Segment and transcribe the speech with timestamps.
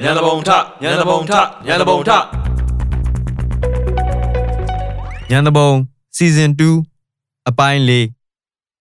[0.00, 0.50] ညံတပုံထ
[0.82, 1.32] ညံတပုံထ
[1.66, 2.10] ညံတပုံထ
[5.30, 5.70] ညံတဘုံ
[6.16, 7.92] season 2အပိုင်း၄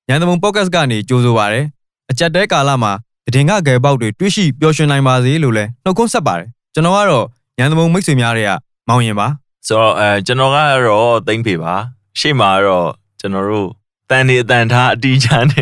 [0.07, 1.65] ညံတဘုံ podcast ကနေကြိုးဆိုပါရယ်
[2.11, 2.91] အကြက်တဲကာလမှာ
[3.33, 7.25] တည်ငါဂယ်ပေါက်တွေတွေ့ရှိပျော်ရွှင်နိုင်ပါစေလို့လည်းနှုတ်ခွန်းဆက်ပါတယ်ကျွန်တော်ကတော့
[7.57, 8.51] ညံတဘုံမိတ်ဆွေများတွေက
[8.87, 9.27] မောင်ရင်ပါ
[9.67, 10.57] ဆိုတော့အဲကျွန်တော်က
[10.87, 11.73] တော့သိမ့်ဖေပါ
[12.19, 12.89] ရှေ့မှာတော့
[13.19, 13.69] ကျွန်တော်တို့
[14.09, 15.61] တန်နေအတန်ထားအတီးချမ်းနေ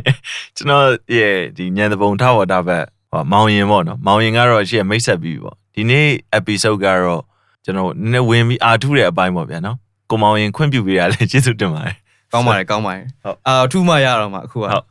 [0.58, 0.86] ကျွန်တော်
[1.16, 6.08] ရဲ့ဒီညံတပုံထဝတာဘက် ဟောမောင်ရင်ပေါ့နော်မောင်ရင်ကတော့ရှေ့မိတ်ဆက်ပြီးပေါ့ဒီနေ့
[6.40, 7.22] episode ကတော့
[7.66, 9.78] ကျွန်တော်နည်းနည်းဝင်ပြီးအာထုတဲ့အပိုင်းပေါ့ဗျာနော်
[10.10, 11.96] ကိုမောင်ရင်ခွင့်ပြုပေးရလဲကျေးဇူးတင်ပါတယ်
[12.34, 14.84] ကောင်းပါတယ်ကောင်းပါတယ်ဟုတ်အာအထူးမှရတော့မှအခုကဟုတ်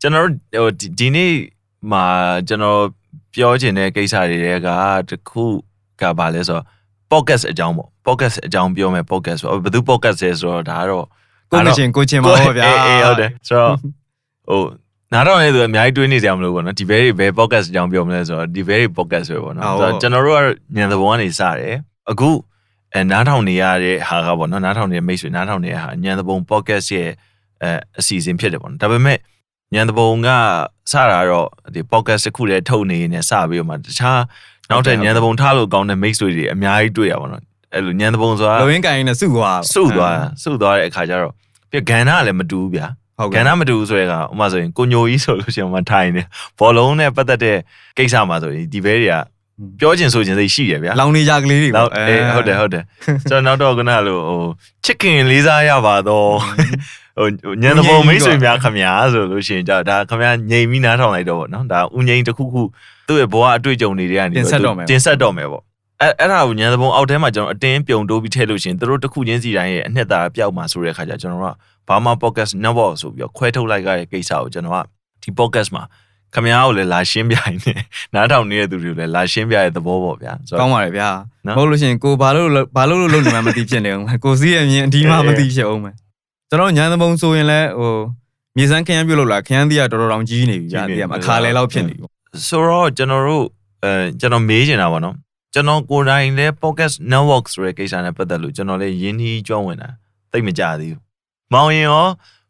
[0.00, 1.32] ကျွန်တော်တို့ဟိုဒီဒီနေ့
[1.90, 2.04] မှာ
[2.48, 2.80] ကျွန်တော်
[3.34, 4.68] ပြောချင်တဲ့ကိစ္စတွေက
[5.08, 5.44] တခု
[6.00, 6.64] ကဘာလဲဆိုတော့
[7.12, 11.06] podcast အကြောင်းပေါ့ podcast အကြောင်းပြောမယ် podcast ပေါ့ဘယ်သူ podcast လဲဆိုတော့ဒါကတော့
[11.50, 13.74] ကိုကချင်းကိုချင်းပါပေါ့ဗျာအေးအေးဟုတ်တယ်ဆိုတော့
[14.48, 14.60] ဟို
[15.12, 21.74] နားတော့လည်းသူအများကြီးတွေးနေကြမလို့ပေါ့နော်ဒီဘဲတွေဘဲ podcast အကြောင်းပြောမလဲဆိုတော့ဒီဘဲတွေ podcast ပဲပေါ့နော်ဟုတ်ဆိုတော့ကျွန်တော်တို့ကညံသဘောကနေစတယ်
[22.10, 22.30] အခု
[22.94, 27.08] အဲနားထောင်နေရတဲ့ဟာကပေါ့နော်နားထောင်နေတဲ့မိတ်ဆွေနားထောင်နေတဲ့ဟာညံသဘုံ podcast ရဲ့
[27.62, 29.18] အဲအစီအစဉ်ဖြစ်တယ်ပေါ့နော်ဒါပေမဲ့
[29.74, 30.28] ညံသဘုံက
[30.92, 34.20] စတာတော့ဒီ podcast တစ်ခုတည်းထုတ်နေနေစပြီးတော့မှတခြား
[34.70, 37.42] နောက်ထပ်ညံသဘုံထားလို့ကောင်းတဲ့မိတ်ဆွေတွေအများကြီးတွေ့ရပါတော့
[37.74, 41.32] အဲ့လိုညံသဘုံဆိုတာလောရင်းကိုင်းနဲ့စုသွားစုသွားတာစုသွားတဲ့အခါကျတော့
[41.70, 42.86] ပြဂန်နာကလည်းမတူဘူးဗျာ
[43.18, 46.22] ဟုတ်ဂကဲ့န်နာမတူဘူးဆိုတဲ့ကဥပမာဆိုရင်ကိုညိုကြီးဆိုလို့ရှိရင်မှထိုင်နေ
[46.58, 47.56] ဘောလုံးနဲ့ပတ်သက်တဲ့
[47.98, 49.16] ကိစ္စမှာဆိုရင်ဒီဘဲတွေက
[49.80, 52.84] ပြောချင်ဆိုချင်စိတ်ရှိရဗျာလောင်နေကြကလေးတွေနောပေါ့က်အေးဟုတ်တယ်ဟုတ်တယ်
[53.30, 54.42] ကျွန်တော်နောက်တော့ကနလိုဟို
[54.84, 56.30] ချစ်ခင်လေးစားရပါတော့
[57.18, 57.28] ဟို
[57.62, 62.62] ညံသဘောမိတ်ဆွေများခမညာဆိုလို့ရှိရင်ကြာဒါခမညာငြိမ်ပြီးနားထောင်လိုက်တော့ဗောနော်ဒါဥငိမ့်တစ်ခုခု
[63.08, 65.60] သူ့ရဲ့ဘဝအတွေ့အကြုံတွေကနေတင်ဆက်တော့မယ်တင်ဆက်တော့မယ်ဗော
[66.00, 71.46] အဲ့အဲ့ဒါကိုညံသဘောအောက်ထဲမှာကျွန်တော်အတင်းပြုံတိုးပြီးထည့်လို့ရှိရင်သူတို့တစ်ခုချင်းစီတိုင်းရဲ့အနှစ်သာရပျောက်မှာဆိုတဲ့အခါကျကျွန်တော်က
[71.88, 74.78] ဘာမှ podcast network ဆိုပြီးတော့ခွဲထုတ်လိုက်ရတဲ့ကိစ္စကိုကျွန်တော်က
[75.22, 75.82] ဒီ podcast မှာ
[76.34, 77.54] ခမညာကိုလည်းလာရှင်းပြရင်
[78.14, 81.08] နားထောင်နေတဲ့သူတွေကိုလည်းလာရှင်းပြတဲ့သဘောပေါ့ဗျာဆိုတော့ကောင်းပါတယ်ဗျာ
[81.46, 85.94] နော်မဟုတ်လို့ရှိရင်ကိုဘာလို့လဲဘာလို့လို့လုပ်နေမှမသိဖြစ်နေအောင်ကိုစီးရဲ့အမြင်အဒီမှမသိဖြစ်အောင်မယ်
[86.50, 87.94] ကျွန်တော်ညံသဘုံဆိုရင်လည်းဟို
[88.56, 92.12] မြေစမ်းခရမ်းပြုတ်လို့လားခရမ်းသီးကတော်တော်တောင်ကြီးနေပြီဗျာကြီးနေဒီကမှာအခါလဲလောက်ဖြစ်နေပြီပေါ့
[92.48, 93.44] ဆိုတော့ကျွန်တော်တို့
[93.84, 95.14] အဲကျွန်တော်မေးချင်တာပါနော်
[95.57, 99.89] ကျွန်တော်ကိုယ်တိုင်လည်း podcast network ဆိုတဲ့ကိစ္စနဲ့ပတ်သက်လို့ကျွန်တော်လည်းရင်းနှီးကျွမ်းဝင်တာ
[100.31, 101.01] သိပ်မကြသေးဘူး။
[101.53, 102.05] မောင်ရင်ရော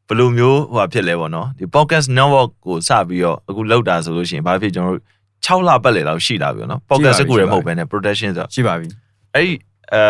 [0.08, 5.04] ဘယ်လိုမျိုးဟိုဖြစ်လဲပေါ့နော်ဒီ podcast network ကိုစပြီးတော့အခုလောက်တာဆိုလို့ရှိရင်ဘာဖြစ်ကျွန်တော်တို့
[5.46, 8.88] 6လပတ်လည်လောက်ရှိလာပြီပေါ့နော် podcast တစ်ခုတည်းမဟုတ်ဘဲနဲ့ production ဆို ရှိပါပြီ
[9.34, 9.54] အဲ့ဒီ
[9.94, 10.04] အဲ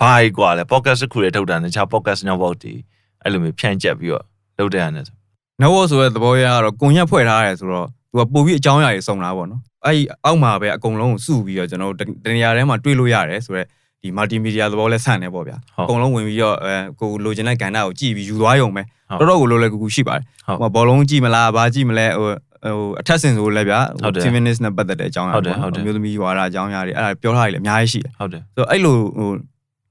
[0.00, 2.74] ဘာကြီးกว่าလဲ podcast တစ်ခုတည်းထုတ်တာနဲ့ခြား podcast network တွေ
[3.22, 4.24] အဲ့လိုမျိုးဖြန့်ကျက်ပြီးတော့
[4.58, 5.16] လုပ်တဲ့အနေနဲ့ဆို
[5.60, 13.67] network ဆိုတဲ့သဘောရကတော့ကွန်ရက်ဖွဲ့ထားရတယ်ဆိုတော့ သူကပို့ပြီးအကြောင်းအရာတွေစုံတာပေါ့နော်အဲ့ဒီအောက်မှာပဲအကုန်လုံးကိုစုပြီးတော့ကျွန်တော်တို့တနေရာထဲမှာတွေ့လို့ရတယ်ဆိုတော့
[14.01, 18.83] ဒီ multimedia သဘောလဲဆန့်နေပေါ့ဗျာဟုတ်အကုန်လုံးဝင်ပြီးတော့အဲကိုလိုချင်တဲ့ကဏ္ဍကိုကြည့်ပြီးယူသွားရုံပဲ
[19.19, 22.29] ဟုတ်တော်တော်ကိုလိုလဲကူကူရှိပါတယ်ဟုတ်ဟိုဘောလုံးကြည့်မလားဘာကြည့်မလဲဟို
[22.63, 29.29] ဟိုအထက်ဆင်ဆိုလဲဗျာဟုတ်တယ် feminist နဲ့ပတ်သက်တဲ့အကြောင်းအရာဟုတ်တယ်ဟုတ်တယ်အမျိုးသမီးဝါဒအကြောင်းအရာတွေအဲ့ဒါပြောထားရည်လေအများကြီးရှိတယ်ဟုတ်တယ်ဆိုတော့အဲ့လိုဟို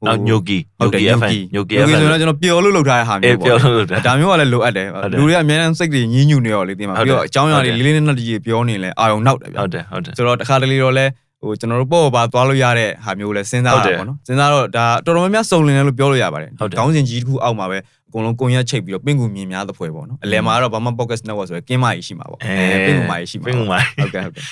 [0.06, 11.06] နောက်ညိုကီဟုတ်တယ်ညိုကီ FM ညိုကီ FM ဆိုတော့ကျွန်တော်ပျော်လို့လုပ်ထားတဲ့ဟာအေးမျိုးပြောပေါ့လို့တယ်ဒါမျိုးကလည်းလိုအပ်တယ်ဟုတ်တယ်လူတွေကအများအားစိတ်တွေညှဉ်းညူနေရောလေတင်ပါဟုတ်တယ်ပြီးတော့အကြောင်းအရာတွေဟုတ်တယ်လေးလေးနက်နက်ကြီးပြောနေလဲအာရုံနောက်တယ်ဗျာဟုတ်တယ်ဟုတ်တယ်ဆိုတော့တစ်ခါတလေတော့လဲ
[11.40, 24.44] ဟိုကျွန်တော်တို့ပေါ့ပါသွားလို့ရတဲ့ဟာမျိုးလဲစဉ်းစားဟုတ်တာတယ်ပေါ့နော်စဉ်းစားတော့ဒါတော်တော်များများစုံလင်တယ်လို့ပြောလို့ရပါတယ်ဟုတ်တယ်ခေါင်းစဉ်ကြီးတစ်ခုအောက်မှာပဲအကုန်လုံးကွန်ရက်ချိတ်ပြီးတော့ပင့်ကူမြင်များသဖွယ်ပေါ့နော်အလယ်မှာကတော့ဘာမှ podcast network ဆိုရယ်ကင်းမကြီးရှိမှာပေါ့ပင့်ကူမကြီးရှိမှာပင့်ကူမကြီးဟုတ်ကဲ့ဟုတ်ကဲ့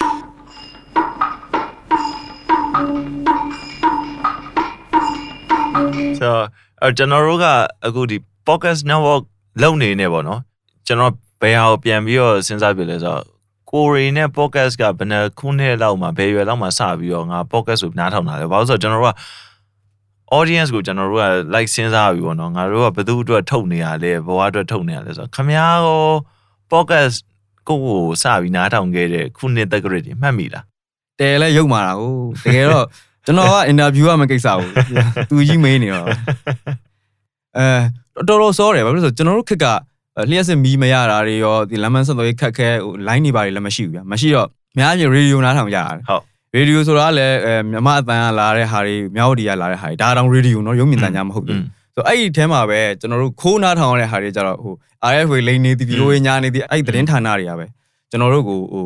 [6.19, 6.45] ဆိုတော့
[6.83, 7.47] အဲကျွန်တော်တို့က
[7.87, 8.17] အခုဒီ
[8.49, 9.23] podcast network
[9.63, 10.41] လုပ်နေနေပေါ့နော်
[10.87, 13.23] ကျွန်တော်ဘယ်ဟာကိုပြန်ပြီးတော့စဉ်းစားပြလဲဆိုတော့
[13.71, 19.15] ကိုရီနဲ့ podcast ကဘယ်နှခုနှစ်လောက်မှာဘယ်ရွယ်လောက်မှာစပြီးတော့ငါ podcast ကိုနားထောင်တာလဲဘာလို့လဲဆိုတော့ကျွန်တော်တို့က
[20.37, 26.05] audience ကိုကျွန်တော်တို့က like စဉ်းစားပြီပေါ့နော်ငါတို့ကဘယ်သူအတွက်ထုတ်နေရလဲဘဝအတွက်ထုတ်နေရလဲဆိုတော့ခမားရော
[26.73, 27.17] podcast
[27.69, 30.65] ကိုကိုစပြီးနားထောင်ခဲ့တဲ့ခုနှစ်သက်ကြရတွေမှတ်မိလား
[31.21, 32.15] တဲလဲရုပ်မာတာကို
[32.45, 32.87] တကယ်တော့
[33.27, 34.69] ကျွန်တော်ကအင်တာဗျူးရမယ့်ကိစ္စကို
[35.31, 36.07] သူကြီးမေးနေတော့
[37.59, 39.67] အဲတော်တော်စောတယ်ဘာဖြစ်လို့လဲဆိုတော့ကျွန်တော်တို့ခက်က
[40.31, 46.23] လျှက်စစ်မီးမရတာတွေရောဒီလမ်းမဆက်သွယ်ရေးခက်ခဲဟို line တွေပါတွေလည်းမရှိဘူးဗျာမရှိတော့အများကြီးရေဒီယိုနားထောင်ကြတာဟုတ်
[46.57, 51.61] ရေဒီယိုဆိုတာကလည်းအဲမြမအတန်ကလာတဲ့ဟာတွေမြောက်ဒီကလာတဲ့ဟာတွေဒါတောင်ရေဒီယိုနော်ရုပ်မြင်သံကြားမဟုတ်ဘူး
[51.95, 54.75] ဆိုတော့အဲ့ဒီအဲမှာပဲကျွန်တော်တို့ခိုးနားထောင်ရတဲ့ဟာတွေကြတော့ဟို
[55.13, 57.67] RFA လိန်နေသည်ဒီလိုညာနေသည်အဲ့ဒီသတင်းဌာနတွေကပဲ
[58.11, 58.85] ကျွန်တော်တို့ကိုဟို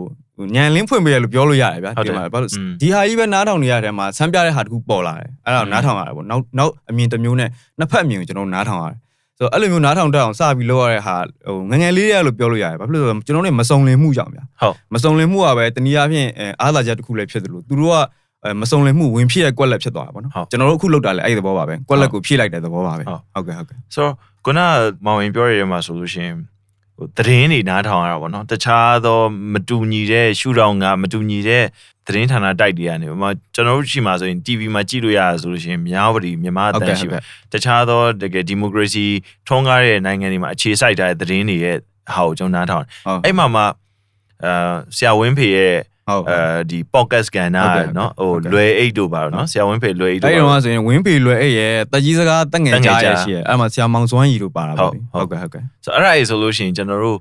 [0.56, 7.48] ညံလင်းဖွင့်ပေးရလို့ပြောလို့ရတယ်ဗျာဟုတ်တယ်ဒီမှာဘာလို့อืมဒီဟာကြီးပဲနားထောင်နေရတဲ့မှာဆန်းပြတဲ့ဟာတခုပေါ်လာတယ်အဲ့ဒါကိုနားထောင်ရတယ်ပေါ့နောက်နောက်အမြင်တစ်မျိုးနဲ့
[7.78, 8.98] နှစ်ဖက်အမြင်ကိုကျွန်တော်တို့နားထောင်ရတယ်
[9.38, 11.16] ဆိုတော့အဲ့လိုမျိုးနားထောင်တတ်အောင်စပြီးလုပ်ရတဲ့ဟာ
[11.46, 17.96] ဟိုငယ်ငယ်လေးရလို့ပြောလို့ရတယ်ဘာဖြစ်လို့လဲဆိုတော့ကျွန်တော်တို့မစုံလင်မှုကြောင့်ဗျာဟုတ်မစုံလင်မှုကပဲတနည်းအားဖြင့်အဲအားသာချက်တစ်ခုလည်းဖြစ်တယ်လို့သူတို့က
[18.44, 24.14] အဲမစုံလင်မှုဝင်ဖြစ်ရဲ့ကွက်လက်ဖြစ်သွားတာပေါ့နော်ဟုတ်ကျွန်တော်တို့အခုလောက်တာလည်းအဲ့ဒီသဘောပါပဲကွက်လက်ကိုဖြည့်လိုက်တဲ့သဘောပါပဲဟုတ်ဟုတ်ကဲ့ဟုတ်ကဲ့ဆိုတော့
[24.44, 24.60] ခုန
[25.06, 26.36] မောင်ရင်ပြောရတဲ့မှာဆိုလို့ရှိရင်
[27.00, 29.18] ဟဟိုသတင်းတွေနားထောင်ရတာပေါ့နော်တခြားသော
[29.52, 31.64] မတူညီတဲ့ရှုထောင့်ကမတူညီတဲ့
[32.06, 37.18] သတင်းဌာနတိုက်တွေကနေဥပမာကျွန်တော်တို့ရှိမှာဆိုရင် TV မှာကြည့်လို့ရတာဆိုလို့ရှိရင်မြောက်ပရီမြန်မာအတန်းရှိပဲ
[37.52, 39.04] တခြားသောတကယ်ဒီမိုကရေစီ
[39.46, 41.76] ထွန်းကားတဲ့နိုင်ငံတွေမှာအခြေစိုက်ထားတဲ့သတင်းတွေရဲ့
[42.14, 43.62] ဟာကိုကျွန်တော်နားထောင်တယ်ဟုတ်အဲ့မှာမှ
[44.44, 45.74] အာဆရာဝင်းဖေရဲ့
[46.09, 46.39] ဟုတ် အဲ
[46.71, 55.63] ဒီ podcast ကန်နာ ဟုတ်ကဲ့ เนาะဟို ဟုတ်ကဲ့ လွယ်အိတ်တို့ပါတော့เนาะဆရာဝင်းဖေလွယ်အိတ်တို့ အဲ့ဒီ ပါ တော့ဆိုရင်ဝင်းပေလွယ်အဲ့ရဲ့တက်ကြီးစကားတက်ငယ် တက်ငယ် ကြား ကြား ရရှိရဲ့အဲ့မှာဆရာမောင်စွမ်းရီတို့ပါတာပေါ့ ဟုတ် ဟုတ်ကဲ့ဟုတ်ကဲ့
[55.83, 57.19] ဆိုတော့အဲ့ဒါကြီးဆိုလို့ရှိရင်ကျွန်တော်တို့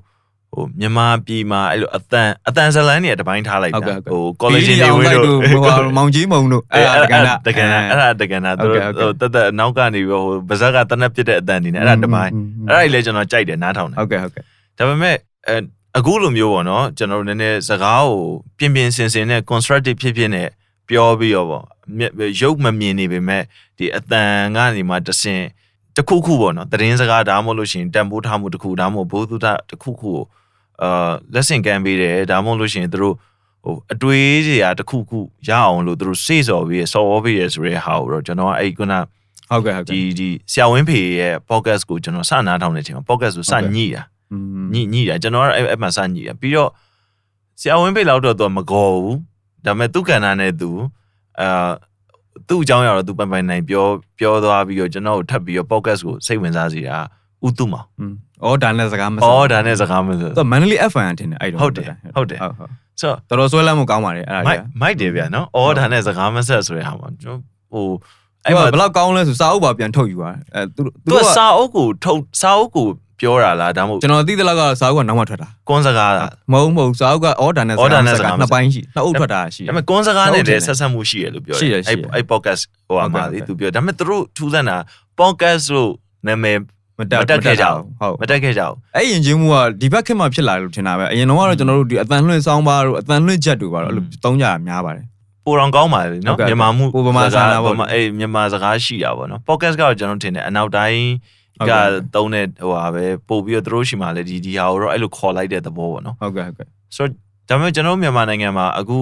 [0.53, 12.31] ဟိုမြန်မာပြည်မှာအဲ့လိုအတန်အတန်ဇလန်းတွေတပိုင်းထားလိုက် ဟုတ် တာ ကဲ့ဟုတ်ကဲ့ ဟို college တွေဝင်လို့ ဟိုဟာမောင်ကြီးမုံတို့အဲ့ဒါတကန်တာ တကန်တာအဲ့ဒါတကန်တာ ဟုတ် သူ ကဲ့ဟုတ်ကဲ့ ဟိုတက်တက်အနောက်ကနေပြီးဟိုဗဇက်ကတနက်ပြစ်တဲ့အတန်နေနဲ့အဲ့ဒါတပိုင်း
[12.69, 14.43] အဲ့ဒါကြီးလည်းကျွန်တော်ကြိုက်တယ်နားထောင်တယ် ဟုတ်ကဲ့ဟုတ်ကဲ့
[14.77, 15.15] ဒါပေမဲ့
[15.47, 15.55] အဲ
[15.96, 18.22] အခုလိုမျိုးပေါ့နော်ကျွန်တော်တို့နည်းနည်းစကားကို
[18.58, 20.48] ပြင်ပြင်ဆင်ဆင်နဲ့ constructive ဖြစ်ဖြစ်နဲ့
[20.88, 21.64] ပြောပြီးတော့ပေါ့
[21.98, 23.42] မြက်ရုပ်မမြင်နေပေမဲ့
[23.78, 25.42] ဒီအတန်ကနေမှတဆင်
[25.96, 30.18] တစ်ခုခုပေါ့နော်သတင်းစကားဒါမှမဟုတ်လို့ရှိရင်တန်ဖိုးထားမှုတစ်ခုဒါမှမဟုတ်ဘိုးသူတတစ်ခုခုကို
[30.82, 33.14] အာလက်ဆင့်ကမ်းပေးတယ်ဒါမှမဟုတ်လို့ရှိရင်သူတို့
[33.64, 38.94] ဟိုအတွေးစရာတစ်ခုခုရအောင်လို့သူတို့စေ့စော်ပြီးစော်ဝေးပြီးရဆိုရဲဟာကိုတော့ကျွန်တော်ကအဲ့ခုန
[39.50, 44.02] ဟုတ်ကဲ့ဟုတ်ကဲ့ဒီဒီဆရာဝင်းဖေရဲ့ podcast ကိုကျွန်တော်စနားထောင်နေချိန်မှာ podcast ကိုစညှိတာ
[44.72, 46.70] ညညညတာကျွန်တော်ကအဲ့အဲ့မှာစညတာပြီးတော့
[47.60, 49.16] ဆရာဝင်းပိတ်လောက်တော့သူကမကောဘူး
[49.64, 50.70] ဒါပေမဲ့သူကဏ္ဍနဲ့သူ
[51.40, 51.70] အာ
[52.48, 53.84] သူ့အကြောင်းအရာတော့သူပိုင်ပိုင်နိုင်ပြော
[54.18, 56.96] ပြောသွားပြီးတော့ကျွန်တော်ကိုထပ်ပြီးတော့ podcast ကိုစိတ်ဝင်စားစေတာ
[57.46, 57.86] ဥတုမောင်
[58.44, 61.86] အော်ဒါနဲ့စကားမ။အော်ဒါနဲ့စကားမဆိုတော့ Manly FM ထင်တယ်အဲ့တော့ဟုတ်တယ်
[62.16, 67.40] ဟုတ်တယ်ဟုတ်ဟုတ်ဆိုတော့တော်တော်ဆွဲလမ်းမှုကောင်းပါတယ်အဲ့ဒါမိုကြီးက်မိုက်တယ်ဗျာနော်။အော်ဒါနဲ့စကားမဆက်ဆိုရဟာမှာကျွန်တော်
[67.72, 67.86] ဟို
[68.44, 72.86] အဲ့အဲ့မှာမှာဘယ်လောက်ကောင်းလဲဆိုစာအုပ်ပါပြန်ထုတ်ယူပါအဲသူတို့သူကစာအုပ်ကိုထုတ်စာအုပ်ကို
[73.20, 84.76] ပြောတာလားဒါမှမဟုတ်ကျွန်တော်သိတဲ့လောက်ကစာအုပ်ကနောက်မှထွက်တာကွန်းစကားလားမဟုတ်မဟုတ်စာအုပ်ကအော်ဒါနဲ့စအော်ဒါကားနဲ့နဲ့စစကားကားနှစ်ပိုင်းရှိနှစ်အုပ်ထွက်တာရှိဒါပေမဲ့ကွန်းစကားနဲ့ဟုတ်တယ်လည်းဆက်ဆက်မှုရှိရလို့ပြောရှိတယ်ရှိအဲ့တယ်အဲ့ podcast ဟိုဟာမှာလေဟုတ်ကဲ့သူပြောဒါပေမဲ့သူတို့ထူးဆန်းတာ
[85.20, 85.92] podcast လို့
[86.26, 86.58] နာမည်
[86.98, 95.04] မတက်မတက်ခဲ့ကြဘူးဟုတ်မတက်ခဲ့ကြဘူးအဲ့ရင်ချင်းမှုကဒီဘက်ခေတ်မှာဖြစ်လာတယ်လို့ထင်တာပဲအရင်တော့ကတော့ကျွန်တော်တို့ဒီအတန်လွှင့်ဆောင်းပါတို့အတန်လွှင့်ချက်တို့ပါတော့အဲ့လိုသုံးကြတာများပါတယ်
[95.46, 101.00] ပိုတော်ကောင်းပါလေနော်ဟုတ်ကဲ့မြန်မာမှုပိုဗမာစကားစာနာပေါ့ဗမာအေးမြန်မာစကားရှိတာပေါ့နော် podcast ကတော့ကျွန်တော်ထင်တယ်အနောက်တိုင်း
[101.60, 106.66] ဟုတ်ကကဲ့သုံးတဲ့ဟိုဟာပဲပို့ပြီးတော့သူတို့ရှိမှလည်းဒီဒီဟာကိုတော့အဲ့လိုခေါ်လိုက်တဲ့သဘောပေါ့နော်ဟုတ်ကဲ့ဟုတ်ကဲ့
[106.96, 107.18] ဆိုတော့
[107.48, 108.98] ဒါပေမဲ့ကျွန်တော်တို့မြန်မာနိုင်ငံမှာအခု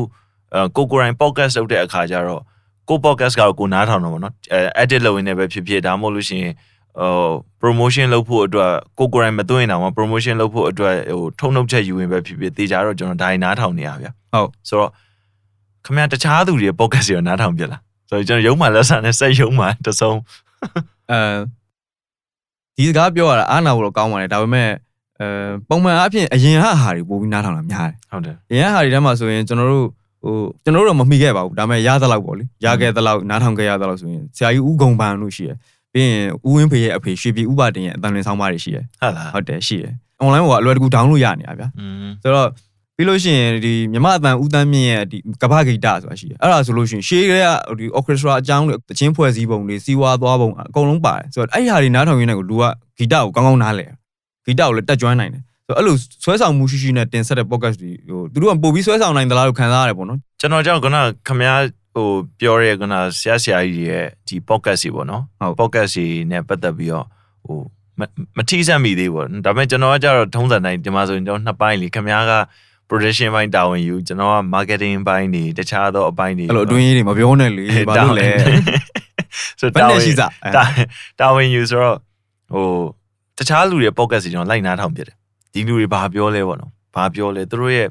[0.54, 2.42] အဲကိုကိုရိုင်း podcast လုပ်တဲ့အခါကျတော့
[2.88, 6.54] ကို podcast ကတော့ကိုနားထောင်တော့ပေါ့နော်အဲ edit လုပ်ရင်းနဲ့ပဲဖြစ်ဖြစ်ဒါမှမဟုတ်လို့ရှိရင်
[7.00, 7.12] ဟို
[7.62, 14.90] promotion လုပ်ဖို့အတွက်ကိုကိုရိုင်းမသွင်းအောင် promotion လုပ်ဖို့အတွက်ဟိုထုံနှုတ်ချက်ယူရင်ပဲဖြစ်ဖြစ်တေချာတော့ကျွန်တော်ဒိုင်နားထောင်နေရဗျာဟုတ်ဆိုတော့
[15.84, 20.12] ခင်ဗျာတခြားသူတွေရဲ့ podcast တွေရောနားထောင်ပြလားဆိုတော့ကျွန်တော်ရုံးမှလက်စားနဲ့စက်ရုံးမှတစုံ
[21.10, 21.20] အဲ
[22.78, 24.68] ဒီစကားပြောရတာအားနာဖို့တော့ကောင်းပါတယ်ဒါပေမဲ့
[25.20, 25.26] အဲ
[25.68, 29.86] ပုံမှန်အဖြစ်အရင်ဟာဟာတွေပို့ပြီးနားထောင်တာများတယ်ဟုတ်တယ်အရင်ဟာတွေထဲမှာဆိုရင်ကျွန်တော်တို့
[30.22, 30.34] ဟို
[30.64, 35.56] ကျွန်တော်တို့တော့မမိခဲ့ပါဘူးဒါပေမဲ့ရသလောက်ပေါ့လေရခဲ့သလောက်နားထောင်ခဲ့ရသလောက်ဆိုရင်ဆရာကြီးဦးဂုံပန်လို့ရှိရယ်
[35.92, 39.92] ပြီးရင်ဦးဝင်းဖေရဲ့အဖေရွှေပြည်ဥပတင်ရဲ့အတန်လွင်ဆောင်းပါးတွေရှိရယ်ဟုတ်လားဟုတ်တယ်ရှိရယ်
[40.22, 42.48] online ပေါ်ကအလွယ်တကူ download ရနေတာဗျာอืมဆိုတော့
[42.98, 47.32] ပြီးလို့ရှိရင်ဒီမြမအတန်ဦးတန်းမြင့်ရဲ့ဒီကပ္ပဂိတဆိုတာရှိတယ်အဲ့ဒါဆိုလို့ရှိရင်ရှေးက
[47.78, 52.64] ဒီ orchestra အကြောင်းတွေတချင်းဖွဲ့စည်းပုံတွေစီးဝါးသွားပုံအကုန်လုံးပါတယ်ဆိုတော့အဲ့ဒီဟာတွေနားထောင်ရင်းနဲ့ကိုလူက
[52.98, 53.86] ဂီတကိုကောင်းကောင်းနားလဲ
[54.44, 60.96] ဂီတကိုလည်းတက်ကြွနိုင်တယ်ဆိုတော့အဲ့လိုဆွဲဆောင်မှုရှိရှိနဲ့တင်ဆက်တဲ့ podcast တွေဟိုသူတို့ကပို့ပြီးဆွဲဆောင်နိုင်သလားလို့ခံစားရတယ်ပေါ့နော်ကျွန်တော်ကြောင့်ခုန
[61.28, 61.54] ခမ ्या
[61.94, 62.08] ဟို
[62.40, 67.06] ပြောရဲခုနဆရာဆရာကြီးရဲ့ဒီ podcast တွေပေါ့နော်ဟုတ် podcast တွေနဲ့ပတ်သက်ပြီးတော့
[67.46, 67.58] ဟို
[67.98, 68.00] မ
[68.38, 72.32] မထိစက်မိသေးဘူးပေါ့ဒါပေမဲ့ကျွန်တော်ကကြတော့ထုံးစံတိုင်းဒီမှာဆိုရင်ကျွန်တော်နှစ်ပိုင်းလीခမ ्या က
[72.88, 78.28] production ပိုင်းတာဝန်ယူကျွန်တော်က marketing ပိုင်းတွေတခြားသောအပိုင်းတွေအဲ့လိုအတွင်းရေးတွေမပြောနဲ့လေဘာလို့လဲ
[79.60, 80.62] ဆိုဘယ်တာနဲ့ဝန်ရှိစားတာ
[81.20, 81.96] တာဝန်ယူဆိုတော့
[82.52, 82.66] ဟို
[83.38, 85.16] တခြားလူတွေ podcast တွေကျွန်တော်လိုက်နားထောင်ပြတယ်
[85.52, 87.86] ဒီလူတွေဘာပြောလဲပေါ့နော်ဘာပြောလဲသူတို့ရဲ့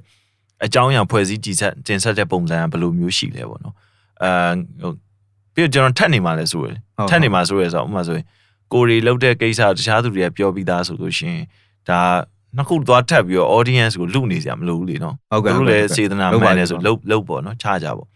[0.66, 3.76] အကြောင်းအရာဖွဲ့စည်းတည်ဆက်တင်ဆက်တဲ့ပုံစံကဘယ်လိုမျိုးရှိလဲပေါ့နော်
[4.24, 4.32] အဲ
[4.82, 4.92] ဟို
[5.54, 6.76] ပြီးတော့ကျွန်တော်ထပ်နေမှလဲဆိုရယ်
[7.10, 8.26] ထပ်နေမှဆိုရယ်ဆိုတော့ဥပမာဆိုရင်
[8.74, 11.44] ကိုရီလောက်တဲ့ကိစ္စတခြားသူတွေကပြောပြီးသားဆိုလို့ရှိရင်
[11.90, 12.02] ဒါ
[12.56, 18.08] နှစ်ခုသွားထပ်ပြီးတော့ audience ကိုလူနေစရာမလိုဘူးလေနော်ဟုတ်ကဲ့သူတို့လည်းစေတနာမှန်တယ်ဆိုလုတ်လုတ်ပေါ့နော်ခြားကြပေါ့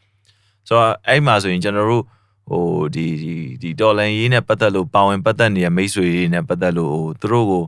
[0.68, 2.04] ဆိုတော့အဲ့မှာဆိုရင်ကျွန်တော်တို့
[2.50, 2.64] ဟို
[2.96, 7.64] ဒီဒီဒီတော်လန်ရေးနဲ့ပတ်သက်လို့ပါဝင်ပတ်သက်နေတဲ့မိတ်ဆွေတွေနဲ့ပတ်သက်လို့ဟိုသူတို့ကို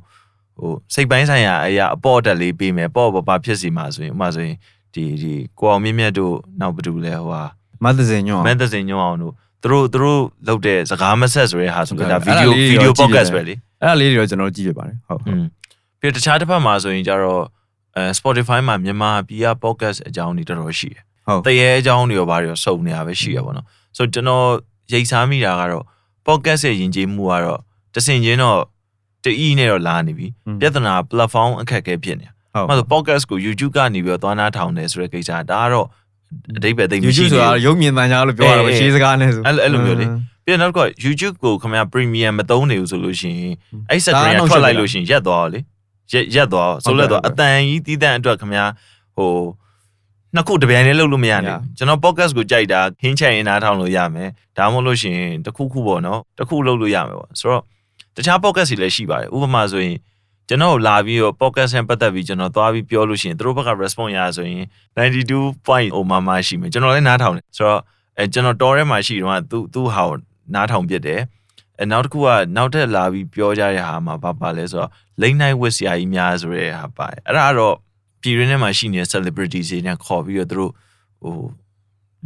[0.59, 4.57] ဟိုစိတ်ပိုင်းဆိုင်ရာအရာအပေါ်တက်လေးပေးမယ်ပေါ့ပေါ့ပါဖြစ်စီမှာဆိုရင်ဥပမာဆိုရင်
[4.93, 7.43] ဒီဒီကိုအောင်မြင့်မြတ်တို့နောက်ဘယ်သူလဲဟိုဟာ
[7.83, 15.43] မတ်သစင်ညွန့်မန်သစင်ညွန့်အောင်တို့သူတို့သူတို့လုပ်တဲ့စကားမဆက်ဆိုတဲ့ဟာဆိုဟုတ်တော့ကဲ့ဒါဗီဒီယိုအဲ့ဒါလေးဗီဒီယိုတော့ကြည့် podcast ရတယ်ပဲလေအဲ့ဒါလေးတွေတော့ကျွန်တော်တို့ကြည့်ပြပါတယ်ဟုတ်อืม
[16.03, 17.43] ပြီးတော့တခြားတစ်ဖက်မှာဆိုရင်ကြတော့
[17.95, 23.65] အဲ Spotify မှာမြန်မာပြည်က podcast အကြောင်းတွေတော်တော်ရှိတယ်ဟုတ်တရေအကြောင်းတွေရောဘာတွေရောစုံနေတာပဲရှိရပါတော့
[23.97, 24.45] ဆိုတော့ကျွန်တော်
[24.93, 25.85] ရိတ်စားမိတာကတော့
[26.27, 27.59] podcast ရဲ့ယဉ်ကျေးမှုကတော့
[27.93, 28.59] တဆင်ချင်းတော့
[29.23, 30.27] တအီးနဲ့တော့လာနေပြီ
[30.61, 35.87] ပြဿနာ platform အခက်အခဲဖြစ်နေတာဟုတ်။မှဆို podcast ကို YouTube ကနေပြီးတော့သွားနာထောင်တယ်ဆိုတဲ့ကိစ္စဒါကတော့
[36.57, 40.05] အတိတ်ပဲတိတ်မရှိ YouTube ဘူးဆိုတာရုပ်မြင်သံကြားလို့ပြောရတာပဲအေးရှေးစကားနဲ့ဆိုအဲ့လိုအဲ့လိုမျိုးလေ
[40.45, 43.53] ပြီးတော့နောက်တစ်ခုက YouTube ကိုခင်ဗျာ premium မသုံးနေဘူးဆိုလို့ရှိရင်
[43.89, 45.59] အဲ့ screen ကဒါအနှောင့်အယှက်ထွက်လိုက်လို့ရှိရင်ရက်သွားတော့လေ
[46.11, 48.65] ရက်ရက်သွားဆိုလက်သွားအတန်ကြီးတီးတန့်အတွက်ခင်ဗျာ
[49.15, 49.31] ဟို
[50.35, 57.63] နှစ်ခုတပြိုင်တည်းလုပ်လို့မရနိုင်ဘူးကျွန်တော် podcast ကိုကြိုက်တာခင်းချိုင်နားထောင်လို့ရမယ်ဒါမှမဟုတ်လို့ရှိရင်တစ်ခုခုပေါ့နော်တစ်ခုလုပ်လို့ရမယ်ပေါ့ဆိုတော့
[58.15, 59.97] တခြား podcast တွေလည်းရှိပါတယ်ဥပမာဆိုရင်
[60.47, 64.63] ကျွန်တော်လာပြီးတော့ podcast နဲ့ပတ်သက်ပြီးကျွန်တော်သွားပြီးပြောလို့ရှိရင်သူတို့ဘက်က response ရဆိုရင်
[64.97, 67.81] 92.0ဟိုမှာမှရှိမယ်ကျွန်တော်လည်းနားထောင်တယ်ဆိုတော့
[68.17, 70.17] အဲကျွန်တော်တော်ထဲမှာရှိတော့သူသူ့ဟာကို
[70.53, 71.19] နားထောင်ပြစ်တယ်
[71.79, 77.75] အဲနောက်တစ်ခုကနောက်ထပ်လာပြီးပြောကြတဲ့ဟာမှာဘာပါလဲဆိုတော့ late night with ဆရာကြီးများဆိုတဲ့ဟာပါတယ်အဲ့ဒါကတော့
[78.21, 80.71] ပြည်ရင်းထဲမှာရှိနေတဲ့ celebrities တွေနဲ့ခေါ်ပြီးတော့သူတို့
[81.21, 81.35] ဟို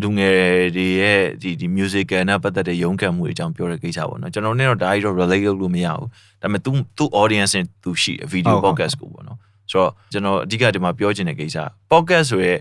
[0.02, 0.38] လူငယ်
[0.76, 6.08] တွေရဲ့ဒီဒီ musical နဲ့ပတ်သက်တဲ့ရုန်းကန်မှုတွေအကြောင်းပြောတဲ့ကိစ္စပေါ့နော်ကျွန်တော်နဲ့တော့ဒါကြီးတော့ relate လုပ်လို့မရဘူး
[6.42, 9.38] ဒါပေမဲ့ तू သူ့ audience နဲ့ तू ရှိ video podcast ကိုပေါ့နော်
[9.72, 11.58] ဆိုတော့ကျွန်တော်အဓိကဒီမှာပြောချင်တဲ့ကိစ္စ
[11.92, 12.54] podcast ဆိုရဲ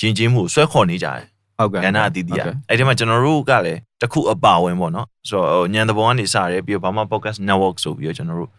[0.00, 1.24] ယဉ်ကျေးမှုကိုဆွဲခေါ်နေကြတယ်
[1.58, 8.50] ဟုတ်ကဲ့ကဏ္ဍအသီးသီးอ่ะအဲ့ဒီမှာကျွန်တော်တို့ကလည်းတစ်ခုအပါဝင်ပေါ့နော်ဆိုတော့ညံတဘောကနေစတယ်ပြီးတော့ဘာမှ podcast network ဆိုပြီးတော့ကျွန်တော်တို့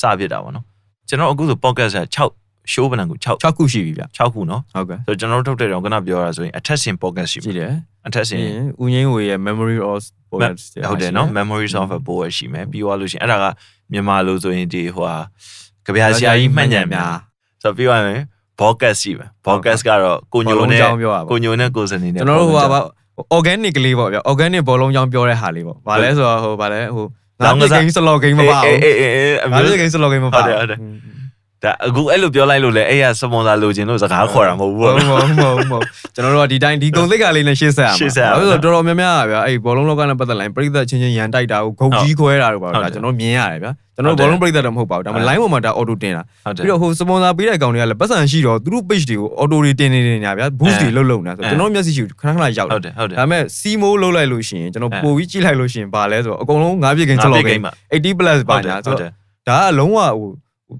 [0.00, 0.64] စဖြစ်တာပေါ့နော်
[1.08, 2.00] ကျွန်တော်အခုဆို podcast က
[2.34, 7.72] 6 show ဘဏ္ဍကို6 6ခုရှိပြီဗျ6ခုနော်ဟုတ်ကဲ့ဆိုတော့ကျွန်တော်တို့ထုတ်တဲ့တော့ခုနပြောတာဆိုရင်အထက်ဆင် podcast ရှိရှိမယ်တယ်
[8.06, 8.40] အထက်ဆင်
[8.82, 9.98] ဦးငိမ့်ဝေရဲ့ memory of
[10.30, 10.40] ဟုတ်
[11.02, 13.46] တယ်နော် memories of a poet ရှိမယ်ပြီးသွားလို့ရှိရင်အဲ့ဒါက
[13.92, 15.16] မြန်မာလိုဆိုရင်ဒီဟိုဟာ
[15.84, 17.14] ကြပြာဆရာကြီးမှတ်ညံများ
[17.62, 18.22] ဆိုတော့ပြီးသွားရင်
[18.60, 20.80] podcast ရှိမယ် podcast ကတော့ကိုညိုနဲ့
[21.30, 22.80] ကိုညိုနဲ့ကိုစနေနဲ့ကျွန်တော်တို့ဟိုပါ
[23.36, 27.06] organic ကလေးပေါ့ဗျ organic ဘောလုံးကြောင်းပြောတဲ့ဟာလေးပေါ့ဗာလဲဆိုတော့ဟိုဗာလဲဟို
[27.44, 30.78] ငါးဂိမ်းစလော့ဂိမ်းမပါဘူးအေးအေးအေးအငါးမျိုးဂိမ်းစလော့ဂိမ်းမပါဟုတ်တယ်ဟုတ်တယ်
[31.64, 35.84] ဒါအခုအဲ့လိုပြောလိုက်လို့လေအဲ့ရစပွန်ဆာလိုချင်လို့စကားခေါ်တာမဟုတ်ဘူးဟုတ်ပေါ့မဟုတ်မဟုတ်မဟုတ်
[36.14, 59.12] ကျွန်တော်တို့ကဒီတိုင်းဒီကုံသိက္ခာလေးနဲ့ရှေ့ဆက်ရမှာရှေ့ဆက်ရမှာဘာလို့လဲဆိုတော့တော်တော်များများဗျာအဲ့ဘောလုံးလောကနဲ့ပတ်သက်လာရင်ပရိသတ်ချင်းချင်းရန်တိုက်တာကိုဂုံကြီးခွဲတာတို့ပါဟုတ်ဒါတယ်ကျွန်တော်မြင်ရတယ်ဗျာကျွန်တော်ဟုတ်တယ်တို့ဘောလုံးပရိသတ်တော့မဟုတ်ပါဘူးဒါပေမဲ့ line ပေါ်မှာဒါ auto တင်တာဟုတ်တယ်ပြီးတော့ဟိုစပွန်ဆာပေးတဲ့ကောင်တွေကလည်းပတ်စံရှိတော့သူတို့ page တွေကို auto တွေတင်နေနေညာဗျာ boost တွေလှုပ်လှုပ်နေတာဆိုတော့ကျွန်တော်မျက်စိရှိခဏခဏရောက်ဟုတယ်တ်တယ်ဟုတ်တယ်ဒါပေမဲ့ CMO လှုပ်လိုက်လို့ရှိရင်ကျွန်တော်အဲပို့ပြီးကြည့်လိုက်လို့ရှိရင်ဘာလဲဆိုတော့အကုန်လုံး9ပြည့်ကိန်းစလော့ကိန်းမှာ80 plus ပါဟုတ်တယ်ညာဟုဆိုတ်တတော့ယ်
[59.48, 60.30] ဒါကလုံးဝဟို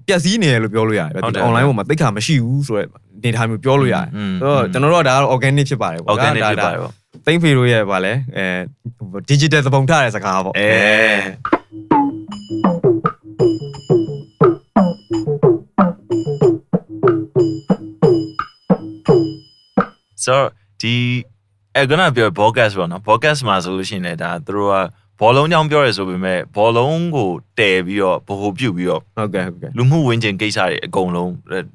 [0.07, 2.87] ပျက်စီးနေတယ်လို့ပြောလို့ရတယ်ဗျာဟုတ်ဒီတယ် online ပေါ်မှာသိက္ခာမရှိဘူးဆိုတော့
[3.23, 6.93] နေထားမျိုးပြောလို့ရတယ်อืมဆိုတော့ကျွန်တော်တို့ကဒါကတော့ organic ဖြစ်ပါတယ်ပေါ့ organic ဖြစ်ပါတယ်ပေါ့
[7.25, 8.45] သိမ့်ဖေတို့ရဲ့ဗာလဲအဲ
[9.29, 10.69] digital သဘုံထားတဲ့စကားပေါ့အဲ
[20.23, 20.47] ဆိုတော့
[20.81, 20.95] ဒီ
[21.75, 24.75] အဲ့ကနပြော podcast ပေါ့နော် podcast မှာဆိုလို့ရှိရင်လည်းဒါသူတို့က
[25.19, 31.31] ဘောလုံးကြောင်းပြောရဲဆိုပေမဲ့ဘောလုံးကိုတည်ပြီးတော့ဗဟိုပြုတ်ပြီးတော့ဟုတ်ကဲ့ဟုတ်ကဲ့လူမှုဝင်ကျင်ကိစ္စတွေအကုန်လုံး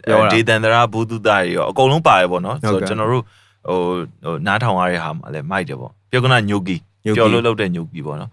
[0.06, 3.24] ပြောတာဒေသန္တရာဘူတုတတွေရောအကုန်လုံးပါတယ်ပေါ့နော်ဟုတ်ကဲ့ဆိုတော့ကျွန်တော်တို့
[3.68, 3.78] ဟို
[4.24, 8.30] ဟိုနားထောင်ရတဲ့ဟာမှာလည်းမိုက်တယ်ပေါ့ပြောကနာညိုကီညိုကီပြောလို့လုပ်တဲ့ညိုကီပေါ့နော်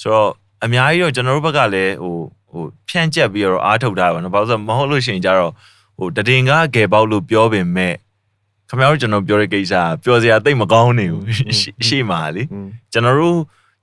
[0.00, 0.30] ဆိုတော့
[0.64, 2.14] အများကြီးတော့ကျွန်တော်တို့ဘက်ကလည်းဟို
[2.50, 5.52] ဟိုဖြန့်ကျက်ပြီးတော့အားထုတ်တာပါနော်ဘာလို့ဆိုတော့မဟုတ်လို့ရှိရင်ကြတော့
[5.98, 7.94] ဟိုတတင်ကားဂယ်ပေါက်လို့ပြောပင်မဲ့
[8.68, 13.38] ခင်ဗျားတို့ကျွန်တော်ပြောတဲ့ကိစ္စကပြောစရာတိတ်မကောင်းနေဘူးရှေ့ရှေ့မှာလေอืมကျွန်တော်တို့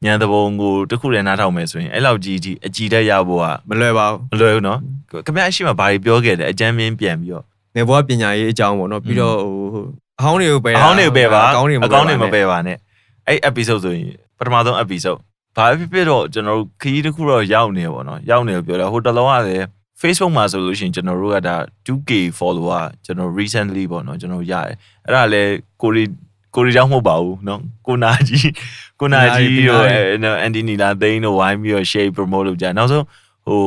[0.05, 4.79] ညံတဘုံကိုတစ်ခုတည်းနားထောင်မယ်ဆိုရင်အဲ့လောက်ကြီးကြီးအကြည်တက်ရဖို့ကမလွယ်ပါဘူးမလွယ်ဘူးနော်
[5.25, 7.43] ခင်ဗျားအရှိမဘာတွေပြောခဲ့တယ်အကြမ်းမြင်ပြန်ပြီးတော့
[7.75, 9.83] ငယ်ဘဝပညာရေးအကြောင်းပေါ့နော်ပြီးတော့ဟို
[10.19, 12.77] အဟောင်းတွေကိုပယ်အကောင်းတွေပဲပါအကောင်းတွေအကောင်းတွေမပယ်ပယ်ပါနဲ့
[13.27, 14.07] အဲ့ episode ဆိုရင်
[14.37, 15.19] ပထမဆုံး episode
[15.57, 19.65] ဘာဖြစ်ဖြစ်တော့ကျွန်တော်တို့ခရီးတစ်ခုတော့ရောက်နေပေါ့နော်ရောက်နေလို့ပြောတယ်ဟိုတလောကလည်း
[20.01, 21.55] Facebook မှာဆိုလို့ရှိရင်ကျွန်တော်တို့ကဒါ
[21.87, 26.03] 2k follower ကျွန်တော် recently ပေါ့နော်ကျွန်တော်ရတယ်အဲ့ဒါလည်းကိုရီ
[26.54, 28.50] ကိုရီကြောင့်မဟုတ်ပါဘူးเนาะကိုနာကြီး
[29.00, 29.84] ကိုနာကြီးတို့
[30.42, 33.04] အန်ဒီနီလာသိန်းတို့ဝိုင်းပြီးတော့ share promote လုပ်ကြနောက်ဆုံး
[33.46, 33.62] ဟို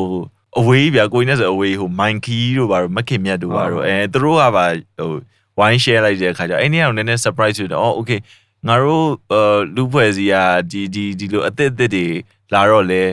[0.60, 4.65] အဝေးပြကိုကြီးနဲ့ဆိုအဝေးဟို Monkey တို့ဘာလို့မခင်မြတ်တို့ဘာလို့အဲသူတို့ကပါ
[4.98, 5.12] ဟို
[5.60, 8.20] wine share လိုက်တဲ့အခါကျတော့အဲ့ဒီကတော့နည်းနည်း surprise ဖြစ်တော့အော် okay
[8.68, 10.34] ငါတို့အာလူဖွဲ့စီက
[10.72, 12.06] ဒီဒီဒီလိုအသစ်အသစ်တွေ
[12.53, 13.03] လာတော့လေ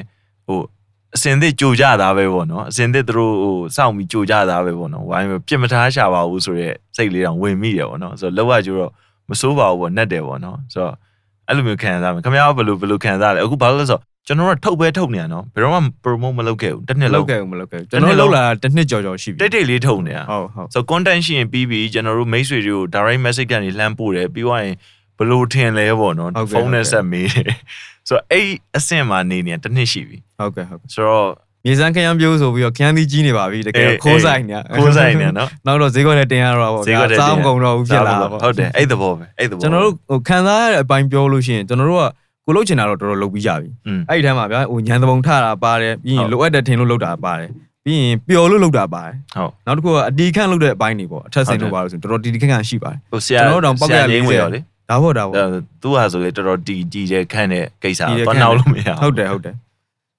[0.47, 0.61] ဟို
[1.17, 8.93] အစင်သစ်ကြိုကြတာပဲပေါ့နော်အစင်သစ်သူတို့ဟိုစောင့်ပြီးကြိုကြတာပဲပေါ့နော်ဝိုင်းပြစ်မထားရှာပါဘူးဆိုတော့စိတ်လေးတောင်ဝင်မိတယ်ပေါ့နော်ဆိုတော့လောက်ရကျတော့
[9.30, 10.94] မစိုးပါဘူးပေါ့နှက်တယ်ပေါ့နော်ဆိုတော့
[11.48, 24.76] အဲ့လိုမျိုးခံစားမယ်ခင်ဗျားကဘယ်လိုဘယ်လိုခံစားလဲအခုဘာလို့လဲဆိုတော့ကျွန်တော်တို့ထုတ်ပဲထုတ်နေရနော်ဘယ်တော့မှ promote မလုပ်ခဲ့ဘူးတစ်နှစ်မလုံးလုပ်ခဲ့ဘူးမလုပ်ခဲ့ဘူးကျွန်တော်လောက်လာတစ်နှစ်ကြော်ကြော်ရှိပြီတိတ်တိတ်လေးထုတ်နေရဟုတ်ဟုတ်ဆို content ရှိရင်ပြီးပြီကျွန်တော်တို့မိတ်ဆွေတွေကို direct message ကနေလှမ်းပို့တယ်ပြီးသွားရင်
[25.18, 27.54] ဘယ်လိုထင်လဲပေါ့နော်ဟုတ်ကဲ့ဖုန်းနဲ့ဟုတ်ကဲ့ဆက်မေးတယ်
[28.08, 31.28] ဆိုတော့အဲ့အဆင့်မှာနေနေတစ်နှစ်ရှိပြီဟုတ်ကဲ့ဟုတ်ကဲ့ဆိုတော့
[31.66, 42.06] မြေစမ်းခရမ်းပြိုးဆိုပြီးတော့ခရမ်းသီးကြီးနေပါပြီတကယ်အေးခိုးဆိုင်နေခိုးဆိုင်နေနော်နောက်တော့ဈေးကွက်နဲ့တင်ရတော့ပေါ့ဈေးကွက်ထဲစားမကုန်တော့ဘူးဖြစ်လာတာပေါ့ဟုတ်တယ်အဲ့သဘောပဲအဲ့သဘောကျွန်တော်တို့ဟိုခံစားရတဲ့အပိုင်းပြောလို့ရှိရင်ကျွန်တော်တို့က
[42.46, 47.50] ကိုလုတ်ချင်တာတော့တော်တော်လုပ်ပြီးကြပြီอืมအဲ့ဒီထဲမှာဗျာဟိုညံသဘုံထတာပါတယ်ပြီးရင်ဟုတ်လိုအပ်တဲ့ထင်လို့လုပ်တာပါတယ်
[47.86, 59.56] ပြီးရင်ပျော်လို့လုပ်တာပါတယ်ဟုတ်နောက်တစ်ခုကအတီးခန့်လုပ်တဲ့အပိုင်းတွေပေါ့အထက်ဆင်လို့ပါလို့ဆိုရင်တော်တော်တီတီခန့်ခန့်ရှိပါတယ်ဟိုဆရာကျွန်တော်တို့တောင်ပောက်ကရဆရာလေးဝင်ရောလေဒါပေါ့ဒါပေါ့အဲသူဟာဆိုလေတော်တော်တီတီတဲ့ခန့်တဲ့ကိစ္စတီတဲ့တော့ခန့်နောက်လို့မရဘူးဟုတ်တယ်ဟုတ်တယ်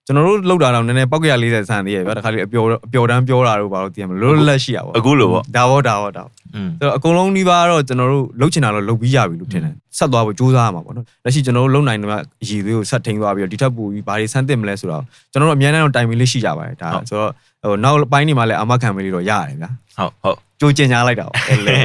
[0.07, 12.11] ကျွန်တော်တို့လောက်တာတော့နည်းနည်းပောက်ကရ40ဆန်သေးရဲ့ဗျာတခါလေအပျော်အပျော်တန်းပြောတာတို့ဘာလို့သိရမလဲလွတ်လပ်ရှိရပါအခုလိုပေါ့ဒါဘောဒါဘောဒါဘောอืมဆိုတော့အကုန်လုံးဒီပါတော့ကျွန်တော်တို့လှုပ်ချင်တာတော့လှုပ်ပြီးရပြီလို့ထင်တယ်ဆက်သွားဖို့ကြိုးစားရမှာပေါ့နော်လက်ရှိကျွန်တော်တို့လှုပ်နိုင်တဲ့
[12.43, 17.31] အရည်သွေးကိုဆက်ထိန်သွားပြီးတော့ဒီထက်ပိုပြီးဘာတွေဆန်းသင့်မလဲဆိုတော့ကျွန်တော်တို့အများနဲ့တော့တိုင်ပင်လေးရှိကြပါတယ်ဒါဆိုတော့
[17.63, 21.77] ဟိုနောက်ပိုင်းနေမှာလည်းအမခံမလေးတော့ရတယ်ဗျာဟုတ်ဟုတ်ကြိုးကျင်ညာလိုက်တာပေါ့အဲ့လေ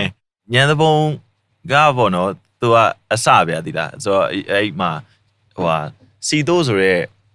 [0.53, 0.93] ညံသဘုံ
[1.71, 2.29] ကပေါ့နော်
[2.61, 2.75] သူက
[3.13, 4.91] အစဗျာဒီလားဆိုတော့အဲ့အဲ့မှာ
[5.55, 5.77] ဟိုဟာ
[6.27, 6.93] စီတိုးဆိုရဲ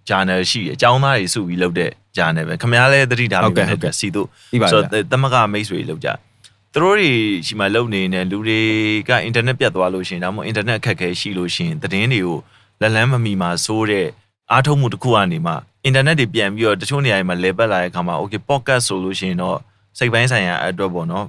[0.09, 6.09] journal ရှိတယ်အကြောင်းသားတွေစုပြီးလုပ်တဲ့ journal ပဲခင်ဗျားလည်းသတိထားပြီးပဲစီတိုးပြီးပါဆိုဗျာတော့တမကမိတ်ဆွေလုပ်ကြ
[6.73, 7.11] သူတို့တွေ
[7.45, 8.61] ရှိမှလုပ်နေနေလူတွေ
[9.09, 12.37] ကအင်တာနက်ပြတ်သွားလို့ရှိရင်ဒါမှမဟုတ်အင်တာနက်အခက်အခဲရှိလို့ရှိရင်သတင်းတွေကို
[12.81, 14.07] လက်လန်းမမီမှာစိုးတဲ့
[14.51, 15.53] အားထုတ်မှုတစ်ခုကနေမှ
[15.85, 19.57] အင်တာနက်တွေပြန်ပြီးတော့တချို့နေရာတွေမှာလဲပတ်လာတဲ့အခါမှာ okay podcast ဆိုလို့ရှိရင်တော့
[19.97, 21.25] စိတ်ပိုင်းဆိုင်ရာအတွက်ပေါ့နော်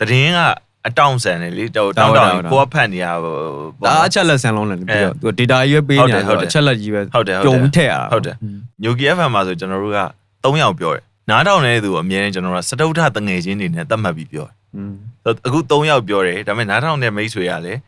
[0.00, 0.40] သတင်းက
[0.86, 8.36] အတောင့်ဆန်တယ်လေတောင်းတောင်းကိုကဖတ်နေရဒါပေါ့အချက်လက်ဆန်လုံးလည်းပြီးတော့သူ data ရွေးပေးနေတာဆိုတော့အချက်လက်ကြီးပဲဟုတ်တယ်ပြုံဟုတ်ပြီးတယ်ထည့်ရတာဟုတ်တယ်
[8.82, 10.00] ညိုကီ FM မှာဆိုကျွန်တော်တို့က
[10.42, 14.94] 3ယောက်ပြောတယ်နားထောင်နေတဲ့သူအမြဲတမ်းကျွန်တော်တို့ကစတုထတငယ်ချင်းတွေနဲ့သတ်မှတ်ပြီးပြောတယ်อืม
[15.24, 17.80] ဆိုတော့အခု3ယောက်ပြောတယ်ဒါပေမဲ့နားထောင်တဲ့မိတ်ဆွေကလည်း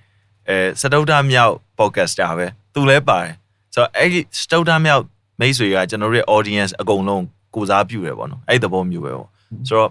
[0.48, 3.34] အဲစတုထမြောက် podcaster ပဲသူလည်းပါတယ်
[3.74, 5.02] ဆိုတော့အဲ့ဒီစတုထမြောက်
[5.40, 9.28] မိတ်ဆွေကကျွန်တော်တို့ရဲ့ audience အကုန်လုံးကိုစားပြုတယ်ပေါ့နော်အဲ့ဒီသဘောမျိုးပဲပေါ့
[9.68, 9.90] ဆိုတော့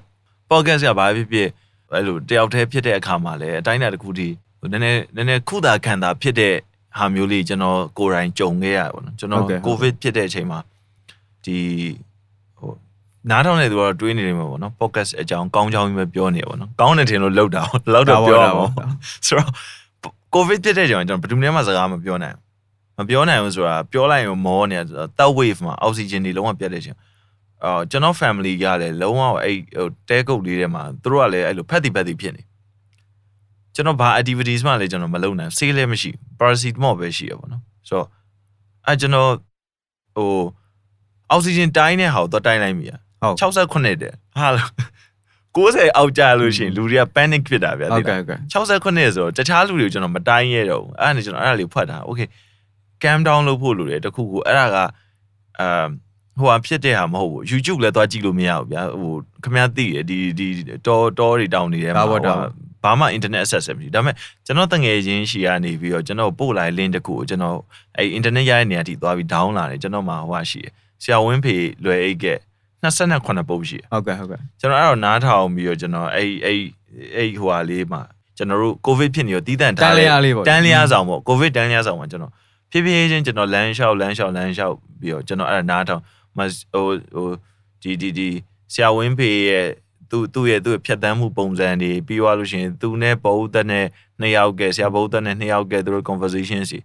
[0.51, 1.47] podcast ကဘာဖြစ်ဖြစ်
[1.93, 6.55] အဲ့လိုတယောက်တည်းဖြစ်တဲ့အခါမှာလည်းအတိုင်းအတာတစ်ခုတည်းဟိုနည်းနည်းနည်းနည်းခုတာခံတာဖြစ်တဲ့
[6.97, 10.59] ဟာမျိုးလေးကျွန်တော်ကိုယ်တိုင်ကြုံခဲ့ရပါတော့ကျွန်တော် covid ဖြစ်တဲ့အချိန်မှာ
[11.45, 11.57] ဒီ
[12.59, 12.71] ဟို
[13.29, 17.61] နားထောင်နေသူကတော့တွေးနေနေမှာပေါ့နော် podcast အကြောင်းကောင်းကြောင်းကြီးပဲပြောနေပါတော့ကောင်းတယ်ထင်လို့လောက်တာ
[17.93, 18.69] လောက်တော့ပြောတာပေါ့
[19.27, 19.49] ဆိုတော့
[20.35, 22.35] covid ဖြစ်တဲ့ကြောင်ကျွန်တော်ဘယ်သူမှစကားမပြောနိုင်
[22.97, 24.85] မပြောနိုင်ဘူးဆိုတာပြောလိုက်ရင်မောနေတယ်
[25.17, 26.97] third wave မှာ oxygen တွေလုံးဝပြတ်တဲ့အချိန်
[27.63, 32.43] အော်ကျွန်တော် family ကလည်းလုံးဝအဲ့ဟိုတဲကုတ်လေးထဲမှာသူတို့ကလည်းအဲ့လိုဖက်တီဖက်တီဖြစ်နေ
[33.75, 38.07] ကျွန်တော်ဘာ activities မှလည်းကျွန်တော်မလုပ်နိုင်ဆေးလည်းမရှိ paracetamol ပဲရှိရပါတော့ဆိုတော့
[38.87, 39.31] အဲကျွန်တော်
[40.15, 40.31] ဟို
[41.35, 44.71] oxygen တိုင်းတဲ့ဟာကိုတော့တိုင်းလိုက်မိရဟုတ်68တဲ့ဟာလို့
[45.55, 52.27] 90အောက်ကြလို့ရှိရင်လူတွေက panic ဖြစ်တာဗျာဟုတ်သိကဲ့လားဟုတ်ကဲ့68ဆိုတော့တခြားလူတွေကိုကျွန်တော်မတိုင်းရတော့ဘူးအဲ့ဒါနဲ့ကျွန်တော်အဲ့ဒါလေးဖွက်တာ okay
[53.03, 54.77] cam down လုပ်ဖို့လိုတယ်တခုခုအဲ့ဒါက
[55.59, 55.87] အမ်
[56.39, 60.47] ဟိုဟာဖြစ်တဲ့ဟာမဟုတ်ဘူး YouTube လည်းသွားကြည့်လို့မရဘူးဗျာဟိုခမရသိရဒီဒီ
[60.87, 62.51] တောတောတွေတောင်းနေတယ်ဒါပေါ့ဒါပေါ့
[62.83, 64.15] ဘာမှ internet access မရှိဘူးဒါပေမဲ့
[64.45, 67.57] ကျွန်တော်တငယ်ချင်းရှိကနေပြီးတော့ကျွန်တော်ပို့လိုက် link တစ်ခုကိုကျွန်တော်
[67.97, 70.71] အဲ့ internet ရတဲ့နေရာထိသွားပြီး down လာတယ်ကျွန်တော်မှာဟိုဟာရှိတယ်
[71.03, 71.55] ဆရာဝင်းဖေ
[71.85, 72.25] လွယ်အိတ်က
[72.83, 76.59] 28ပုတ်ရှိတယ်ဟုတ်ကဲ့ဟုတ်ကဲ့ကျွန်တော်အဲ့တော့နားထောင်ပြီးတော့ကျွန်တော်အဲ့အဲ့
[77.15, 78.01] အဲ့ဟိုဟာလေးမှာ
[78.37, 82.33] ကျွန်တော်တို့ကိုဗစ်ဖြစ်နေတော့တီးတန့်တထားန်းလျားလေးပေါ့တန်းလျားဆောင်ပေါ့ကိုဗစ်တန်းလျားဆောင်မှာကျွန်တော်
[82.71, 86.03] ဖြည်းဖြည်းချင်းကျွန်တော်လမ်းလျှောက်လမ်းလျှောက်လမ်းလျှောက်ပြီးတော့ကျွန်တော်အဲ့ဒါနားထောင်မ
[86.73, 87.29] ဟိုဟို
[87.81, 88.29] ဒီဒီဒီ
[88.73, 89.67] ဆရာဝင်းဖေရဲ့
[90.09, 93.85] သူသူ့ရဲ့သူ့ရဲ့ဖြတ်တန်းမှုပုံစံတွေပြီးသွားလို့ရှိရင်သူနဲ့ဘုဒ္ဓနဲ့
[94.19, 96.79] နှစ်ယောက်ကဆရာဘုဒ္ဓနဲ့နှစ်ယောက်ကသူတို့ conversation စီ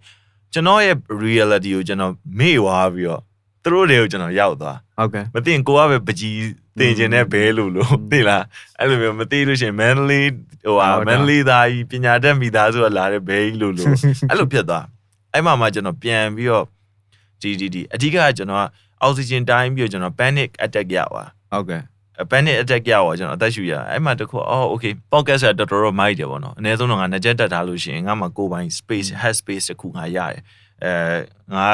[0.52, 3.22] ကျွန်တော်ရဲ့ reality ကိုကျွန်တော်မေ့သွားပြီးတော့
[3.62, 6.36] သူတို့တွေကိုကျွန်တော်ရောက်သွားဟုတ်ကဲ့မသိရင်ကိုကပဲပကြီး
[6.78, 8.44] တင်ကျင်တဲ့ဘဲလို့လို့သိလား
[8.78, 10.22] အဲ့လိုမျိုးမသိလို့ရှိရင် manly
[10.64, 13.88] ဟိုဟာဟုတ်တယ် manly သားကြီးပညာတတ်မိသားစုကလာတဲ့ဘဲကြီးလို့လို့
[14.30, 14.84] အဲ့လိုဖြစ်သွား
[15.32, 16.64] အဲ့မှာမှကျွန်တော်ပြန်ပြီးတော့
[17.40, 18.64] ဒီဒီဒီအဓိကကကျွန်တော်က
[19.06, 21.82] oxygen တိုင်းပြီးတော့ကျွန်တော် panic attack ရပါဟုတ်ကဲ့
[22.30, 30.40] panic attack ရပါကျွန်တော်အသက်ရှူရအဲ့မှာတခုအော် okay podcast ကတော်တော်တော့မိုက်တယ်ပေါ့နော်အနည်းဆုံးတော့ငါငကြက်တက်ထားလို့ရှိရင်ငါမှကိုယ်ပိုင် space head space တခုငါရတယ်
[30.84, 30.92] အဲ
[31.54, 31.66] ငါ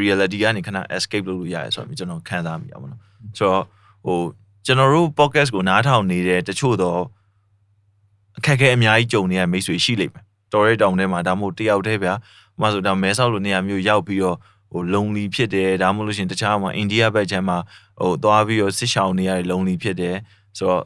[0.00, 3.00] reality ကနေခဏ escape လုပ်လို့ရတယ်ဆိုတော့ကျွန်တော်ခံစားမိရပါတော့
[3.38, 3.64] ဆိုတော့
[4.04, 4.18] ဟို
[4.66, 7.00] ကျွန်တော်တို့ podcast ကိုနားထောင်နေတဲ့တချို့တော့
[8.38, 14.36] အခက်အခဲအများကြီးကြုံနေရမိတ်ဆွေရှိလိမ့်မယ်တော်ရဲတောင်ထဲမှာဒါမှမဟုတ်တယောက်တည်းဗျာဟိုမှာဆိုဒါမဲဆောက်လိုနေရာမျိုးရောက်ပြီးတော့
[14.72, 17.58] ဟိုလုံလီဖြစ်တယ်ဒါမှမဟုတ်လို့ရှိရင်တခြားမှာအိန္ဒိယဘက်ခြမ်းမှာ
[18.00, 20.16] ဟိုသွားပြီးတော့စစ်ရှောင်နေရတယ်လုံလီဖြစ်တယ်
[20.58, 20.82] ဆိုတော့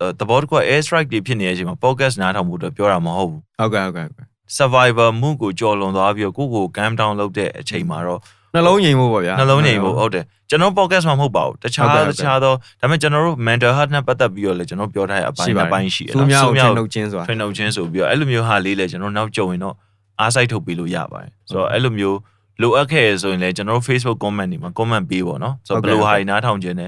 [0.00, 4.26] အဲတဘောတကွ air strike တွေဖြစ်နေတဲ့အချိန်မှာ podcast နားထောင်ဖို့အတွက်ပြောတာမဟုတ်ဘူးဟုတ်ကဲ့ဟုတ်ကဲ့ဟုတ်ကဲ့
[4.58, 8.20] survivor မှုကိုကြော်လွန်သွားပြီးတော့ကိုယ့်ကို calm down လုပ်တဲ့အချိန်မှာတော့
[8.54, 19.74] နှလုံးငြိမ်ဖို့ပေါ့ဗျာနှလုံးငြိမ်ဖို့ဟုတ်တယ်ကျွန်တော် podcast မှာမဟုတ်ပါဘူးတခြားဟုတ်ကဲ့ဟုတ်တကဲ့ခြားတော့ဒါပေမဲ့ကျွန်တော်တို့ mental health နဲ့ပတ်သက်ပြီးတော့လည်းကျွန်တော်ပြောထားတဲ့အပိုင်းတစ်ပိုင်းရှိတယ်သူများကိုဆူထင်နှုတ်ခြင်းဆိုတာထွင်နှုတ်ခြင်းဆိုပြီးတော့အဲ့လိုမျိုးဟာလေးလည်းကျွန်တော်နောက်ကြုံရင်တော့
[20.20, 22.18] အားစိုက်ထုတ်ပေးလို့ရပါတယ်ဆိုတော့အဲ့လိုမျိုး
[22.60, 26.86] လိုအပ်ခဲ့ရဆိုရင်လည်းကျွန်တော်တို့ Facebook comment တွေမှာ comment ပေးပေါ့နော်ဆိုတော့ဘယ်လိုဟာတွေနားထောင်ခြင်းလဲ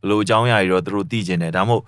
[0.00, 1.82] ဘယ်လိုအကြောင်းအရာတွေတော့သူတို့သိခြင်းတယ်ဒါမှမဟုတ်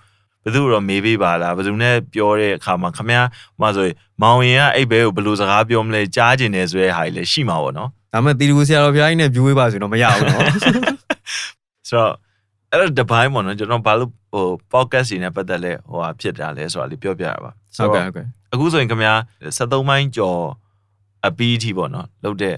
[0.45, 3.27] ဘယ်သူတော့မေးပေးပါလားဘယ်သူနဲ့ပြောတဲ့အခါမှာခမည်း
[3.61, 10.45] မဆိုရင်မောင်ရင်ကအဲ့ဘဲကိုဘယ်လိုစကားပြောမလဲကြားခြင်းတယ်ဆိုတဲ့ဟာတွေလည်းရှိမှာပေါ့နော်ဒါပေမဲ့တီတူဆရာတော်ဘုရားကြီးနဲ့ view ဝေးပါဆိုရင်တော့မရဘူးနော်
[11.89, 12.13] ဆိုတော့
[12.71, 19.15] အဲ့တော့တစ်ပိုင်းပေါ့နော်ကျွန်တော်ဘာလို့ဟို podcast တွေနဲ့ပတ်သက်လဲဟိုဟာဖြစ်တာလဲဆိုတာလေးပြောပြရပါဟုတ်ကဲ့ဟုတ်ကဲ့အခုဆိုရင်ခင်ဗျာ
[19.57, 20.41] 73မိုင်းကျော်
[21.27, 22.57] အပီးအထိပေါ့နော်လုပ်တဲ့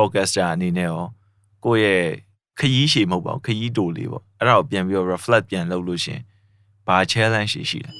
[0.00, 1.04] podcaster အနေနဲ့ရော
[1.64, 2.04] ကိုယ့်ရဲ့
[2.58, 6.20] ခရီးရှည်မဟုတ်ပါဘူးခရီးတိုလေးပေါ့အဲ့ဒါကိုပြန်ပြီးတော့ reflect ပြန်လုပ်လို့ရှင်
[6.86, 7.92] ဘာ challenge ရှိရှိလဲ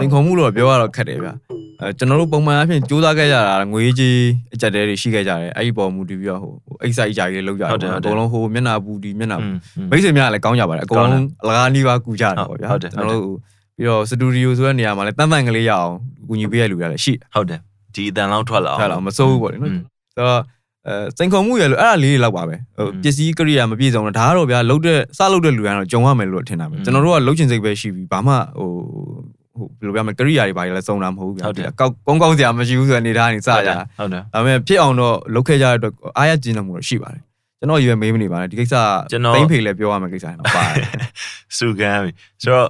[0.00, 1.30] သင်ခုံမှုလို့ပြောရတော့ခက်တယ်ဗျ
[1.80, 4.18] အဲကျွန်တော်တို့ပုံမှန်အဖြစ်စူးစမ်းခဲ့ကြတာငွေကြီး
[4.54, 9.48] အကြက်တဲတွေရှိခဲ့ကြတယ်အဲ့ဒီပေါ်မူတည်ပြီးတော့ဟိုအိတ်ဆိုင်ကြာကြီးလောက်ကြတယ်အကုန်လုံးဟိုမျက်နာပူဒီမျက်နာပူ
[9.90, 13.38] မိတ်ဆွေများလည်းကောင်းကြပါတယ်အကုန်လုံးအလကားနီးပါးကူကြတာပေါ့ဗျာကျွန်တော်တို့
[13.78, 15.92] ပြီးတော့စတူဒီယိုဆိုတဲ့နေရာမှာလည်းတန်တန်ကလေးရအောင်
[16.28, 17.60] ကူညီပေးရလူရလည်းရှိဟုတ်တယ်
[17.94, 20.42] ဒီအတန်လောက်ထွက်လာအောင်ထွက်လာအောင်မစိုးဘူးပေါ့လေနော်ဆိုတော့
[20.86, 28.70] အဲစိန်ခေါ်မှုရလို့အဲ့ဒါလေးတွေလောက်ပါပဲဟိုပစ္စည်းကရိယာမပြည့်စုံတော့ဒါကတော့ဗျာလုတ်တဲ့စလုတ်တဲ့လူရတော့ကြုံရမယ်လို့ထင်တာပဲကျွန်တော်တို့ကလုတ်ချင်စိတ်ပဲရှိပြီးဘာမှဟို
[29.58, 37.22] ဟိုဘယ်လိုပြောမလဲကရိယာတွေဘာတွေလဲစုံတာမဟုတ်ဘူးဗျာဟုတ်တယ်ကောက်ကောင်းကောင်းစရာမရှိဘူးဆိုတဲ့အနေထားနေစရတာဟုတ်တယ်ဒါပေမဲ့ဖြစ်အောင်တော့လုတ်ခဲ့ကြတဲ့အတွက်အားရကျင်းတဲ့မှုတော့ရှိပါတယ်
[37.58, 38.74] ကျွန်တော်ရွယ်မေးမနေပါနဲ့ဒီကိစ္စ
[39.34, 40.84] ဘိန်းဖေလည်းပြောရမယ့်ကိစ္စမှာပါတယ်
[41.58, 42.12] စုကမ်းပြီ
[42.42, 42.68] ဆိုတော့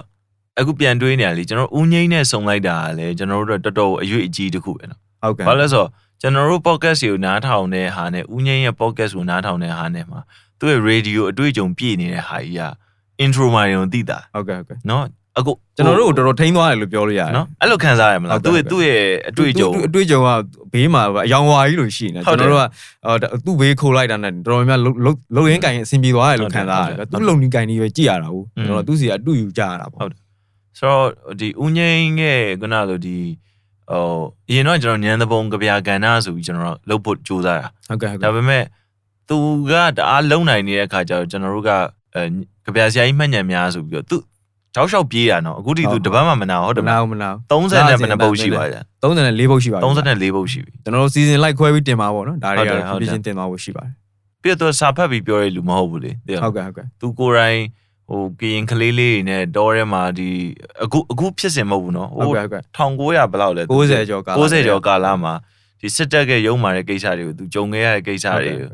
[0.59, 5.89] အခုပြန်တွေးနေရလေကျွန်တော်ဦးငိမ့်နဲ့ဆုံလိုက်တာကလည်းကျွန်တော်တို့တော်တော်အရွေးအကြီးတစ်ခုပဲနော်ဟုတ်ကဲ့ဘာလဲဆိုတော့
[6.21, 10.21] ကျွန်တော်တို့ podcast ကိုနားထောင်တဲ့ဟာနဲ့ဦးငိမ့်ရဲ့ podcast ကိုနားထောင်တဲ့ဟာနဲ့မှာ
[10.61, 12.63] သူ့ရဲ့ radio အတွေ့အကြုံပြည့်နေတဲ့ဟာကြီးက
[13.25, 15.05] intro မှာရုံသိတာဟုတ်ကဲ့ဟုတ်ကဲ့နော်
[15.39, 19.01] အခုကျွန်တော်တို့ကိုတော်တော်ထိန်းသွားတယ်လို့ပြောလို့ရတယ်နော်အဲ့လိုခံစားရမလားဟုတ်ကဲ့သူ့ရဲ့
[19.37, 20.29] သူ့ရဲ့အတွေ့အကြုံသူအတွေ့အကြုံက
[20.73, 22.67] ဘေးမှာအယောင်ဝါကြီးလို့ရှိနေဟုကျွန်တ်တယ်တော်တို့က
[23.07, 24.93] အော်သူ့ဘေးခိုးလိုက်တာနဲ့တော်တော်များများလုံ
[25.37, 30.28] လုံရင်းကင်ရင်အဆင်ပြေသွားတယ်လို့ခံစားရတယ်ဟုတ်တယ်သူ့လုံနီကင်ကြီးပဲကြည့်ရတာဟုတ်อืมကျွန်တော်သူ့စီကအတူယူကြရတာပေါ့ဟုတ်
[30.79, 31.07] ဆိုတော့
[31.41, 33.19] ဒီဦးငိမ့်ရဲ့ခုနလိုဒီ
[33.91, 38.65] ဟိုအရင်တော့ကျွန်တော်ညံသဘုံကဗျာကဏ္ဍဆိုပြီးကျွန်တော်လှုပ်ဖို့ကြိုးစားတာဟုတ်ကဲ့ဟုတ်ဒါကဲ့ပေမဲ့
[39.29, 39.37] သူ
[39.71, 41.71] ကတအားလုံနိုင်နေတဲ့အခါကျတော့ကျွန်တော်တို့က
[42.15, 42.23] အဲ
[42.67, 44.17] ကဗျာဆရာကြီးမှတ်ညံများဆိုပြီးတော့သူ
[44.75, 53.93] တောက်လျှောက်ပြေးတာနော်အခုထိသူတပတ်မှမနာဟုတ်တယ်မမနာလားဘူးမနာဘူး30နဲ့ဘယ်နှပုတ်ရှိပါလဲ34ပုတ်ရှိပါပြီ34ပုတ်ရှိပြီကျွန်တော်တို့စီစဉ်လိုက်ခွဲပြီးတင်ပါပေါ့နော်ဒါတွေဟုတ်တယ်ကတော့ဟုတ်တယ်ပြင်ချင်းတင်သွားဖို့ရှိပါတယ်
[54.43, 57.61] ပြီးတော့သူစာဖတ်ပြီးပြောရလူမဟုတ်ဘူးလေသိလားဟုတ်ကဲ့ဟုတ်ကဲ့သူကိုယ်တိုင်
[58.11, 60.29] ဟိုကရင်ကလေးလေးတွေနဲ့တောထဲမှာဒီ
[60.85, 65.35] အခုအခုဖြစ်စင်မဟုတ်ဘူးနော်ဟုတ်ကဲ့ဟုတ်ကဲ့1900ဘယ်လောက်လဲ60ကျော်ကာလ60ကျော်ကာလမှာ
[65.81, 68.69] ဒီစစ်တပ်ကရုံမာတဲ့ကိစ္စတွေကိုသူကြုံခဲ့ရတဲ့ကိစ္စတွေကို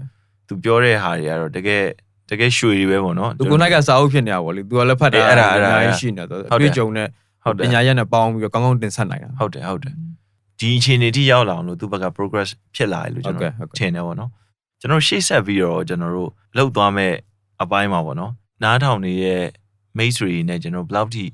[0.49, 1.83] သူပြောတဲ့ဟာတွေကတော့တကယ်
[2.31, 7.09] တကယ်ရွှေတွေပဲပေါ့နော်သူကိုနိုင်ကစာအုပ်ဖြစ်နေတာပေါ့လေသူကလည်းဖတ်တာအေးအဲ့ဒါအဲ့ဒါအများကြီးရှိနေတော့ဟုတ်တယ်အတွေ့အကြုံနဲ့
[7.45, 9.95] ဟုတ်တယ်ပညာရက်နဲ့ပေါင်းပြီးတော့ကောင်းကောင်းတင်ဆက်နိုင်တာဟုတ်တယ်ဟုတ်တယ်
[10.61, 14.31] ဒီအခြေအနေထိရောက်လာအောင်လို့သူဘက်က progress ဖြစ်လာတယ်လို့ကျွန်ဟုတ်ကဲ့တော်ဟုတ်ကဲ့ထင်တယ်ပေါ့နော်
[14.81, 17.13] ကျွန်တော်ရှေ့ဆက်ပြီးတော့ကျွန်တော်တို့လှုပ်သွားမဲ့
[17.63, 18.33] အပိုင်းမှာပေါ့နော်
[18.65, 19.43] နားထောင်နေတဲ့
[19.99, 21.25] mates တွေနဲ့ကျွန်တော်ဘယ်လောက်ထိ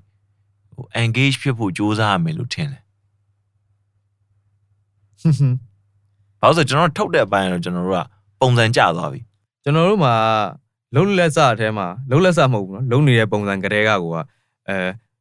[0.72, 2.80] ဟို engage ဖြစ်ဖို့ကြိုးစားရမယ်လို့ထင်လဲ။
[6.40, 8.00] ဘာလို့ဆိုကျွန်တော်ထုတ်တဲ့အပိုင်းတော့ကျွန်တော်တို့က
[8.40, 9.20] ပုံစံကျသွားပြီ။
[9.64, 10.14] ကျွန်တော်တို့မှာ
[10.94, 14.16] လုံးလက်စအထဲမှာလုံးလက်စမဟုတ်ဘူးနော်လုံးနေတဲ့ပုံစံကလေးကကိုက
[14.68, 14.76] အဲ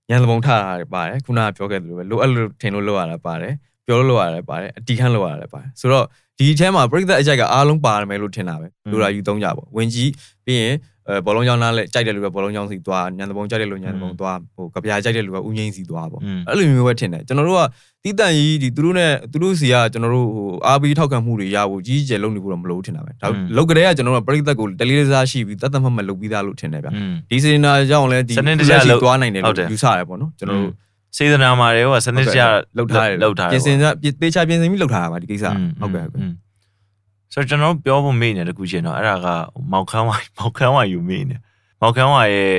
[0.10, 0.60] ညံလပုံထတာ
[0.93, 3.54] ပါတယ်ခုနကပြောခဲ့သလိုပဲလိုအဲ့လိုထင်လို့လောက်ရတာပါတယ်
[3.86, 6.06] ပြောလို့လောက်ရတာပါတယ်အတီးခန့်လောက်ရတာပါတယ်ဆိုတော့
[6.38, 10.12] ဒီအထဲမှာပြိဿအကြိုက်ကအားလုံးပါတယ်မယ်လို့ထင်တာပဲလူလာယူသုံးကြပေါ့ဝင်ကြီး
[10.45, 10.76] ပြီးရင်
[11.26, 17.63] ဘောလုံးကြောင်းလားလဲကြိုက်တဲ့လူကဘောလုံးကြောင်းစီသွားညံသဘုံကြိုက်တဲ့လူညံသဘုံသွားဟိုကပြားကြိုက်တဲ့လူကဥငိမ့်စီသွားပေါ့အဲ့လိုမျိုးပဲထင်တယ်ကျွန်တော်တို့က
[18.04, 26.89] တီးတန့်ကြီးဒီသူတို့နဲ့သူတို့စီကကျွန်တော်တို့ဟိုအားပေးထောက်ခံမှုတွေရဖို့ကြီးကျယ်လုပ်နေဖို့တော့မလိုဘူးထင်တာပဲဒါလောက်ကလေးကကျွန်တော်တို့ပရိသတ်ကိုတလေးလေးစားရှိပြီးတတ်တတ်မှတ်မှတ်လုပ်ပြီးသားလို့ထင်တယ်ဗျ
[27.30, 30.74] ဒီစေနာကြောင့်လဲဒီစနစ်တကျလုပ်သွားနိုင်တယ်လို့ယူဆရတယ်ပေါ့နော်ကျွန်တော်တို့
[31.17, 32.41] စေတနာမှာတွေဟိုစနစ်တကျ
[32.78, 33.76] လုပ်ထားတယ်လုပ်ထားတယ်ပြင်ဆင်
[34.22, 35.45] သေးချာပြင်ဆင်ပြီးလုပ်ထားတာပါဒီကိစ္စ
[35.82, 36.32] ဟုတ်ကဲ့ဟုတ်ကဲ့
[37.34, 39.28] ဆိုတော့ကျွန်တော်တို့ပြောဖို့မေ့နေတခုချင်းတော့အဲ့ဒါက
[39.72, 41.36] မောက်ခန်းဝိုင်မောက်ခန်းဝိုင်ယူမေ့နေ
[41.82, 42.56] မောက်ခန်းဝိုင်ရဲ့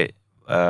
[0.52, 0.60] အဲ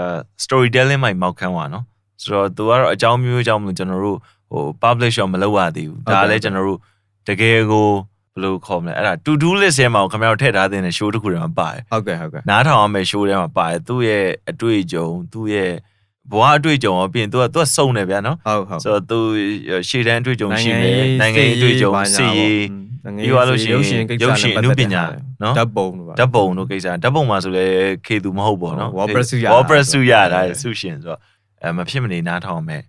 [0.45, 1.85] storytelling မိုင်မောက်ခန်းဝါနော်
[2.23, 4.19] ဆိုတော့သူကတော့အကြောင်းမျိုးမျိုးအကြောင်းမလို့ကျွန်တော်တို့
[4.53, 6.79] ဟို publish ရောမလုပ်ရသေးဘူးဒါလည်းကျွန်တော်တို့
[7.29, 7.89] တကယ်ကို
[8.35, 15.73] ဘယ်လိုခေါ်မလဲအဲ့ဒါ to do list ထဲမှာခင်ဗျားတို့ထည့်ထားတဲ့ show တစ်ခုတည်းမှာပါတယ်ဟုတ်ကဲ့ဟုတ်ကဲ့နားထောင်ရမယ့် show ထဲမှာပါတယ်သူ့ရဲ့အတွေ့အကြုံသူ့ရဲ့
[16.33, 19.19] ဘဝအတွေ့အကြုံရောပြီးရင်သူကသူကစုံတယ်ဗျာနော်ဟုတ်ဟုတ်ဆိုတော့သူ
[19.89, 22.65] ရှေ့တန်းအတွေ့အကြုံရှိမယ်နိုင်ငံရေးအတွေ့အကြုံစစ်ရေး
[23.05, 25.03] နိုင်ငံပြီးသွားလို့ရှိရင်ရုပ်ရှင်ကိစ္စရုပ်ရှင်အနုပညာ
[25.43, 27.65] နော်ဓာတ်ပုံတို့ပါဓာတ်ပုံတို့ကိစ္စဓာတ်ပုံမှာဆိုလဲ
[28.07, 31.19] ခေသူမဟုတ်ပေါ့နော် Wall press ဆုရတာ Wall press ဆုရတာဟုတ်တယ်ဆုရှင်ဆိုတော့
[31.63, 32.83] အဲမဖြစ်မနေနားထောင်မယ်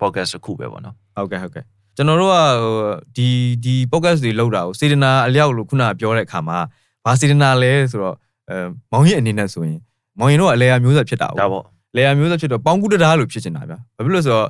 [0.00, 1.64] podcast တစ်ခုပဲပေါ့နော်ဟုတ်ကဲ့ဟုတ်ကဲ့
[1.96, 2.74] ကျွန်တော်တို့ကဟို
[3.16, 3.28] ဒီ
[3.64, 6.58] ဒီ podcast တွေလောက်တာကိုစေတနာအလျောက်လို့ခုနကပြောတဲ့အခါမှာ
[7.04, 8.16] ဘာစေတနာလဲဆိုတော့
[8.50, 8.56] အဲ
[8.92, 9.78] မောင်ရင်အနေနဲ့ဆိုရင်
[10.18, 11.64] မောင်ရင်တို့ကအလဲအမျိုးဆက်ဖြစ်တာဒါပေါ့ပေါ့
[11.96, 14.46] လေယာမျိုးဆက်ဖြစ်တော့ပေါင်းကူးတရားလို့ဖြစ်နေတာဗျဘာဖြစ်လို့လဲဆိုတော့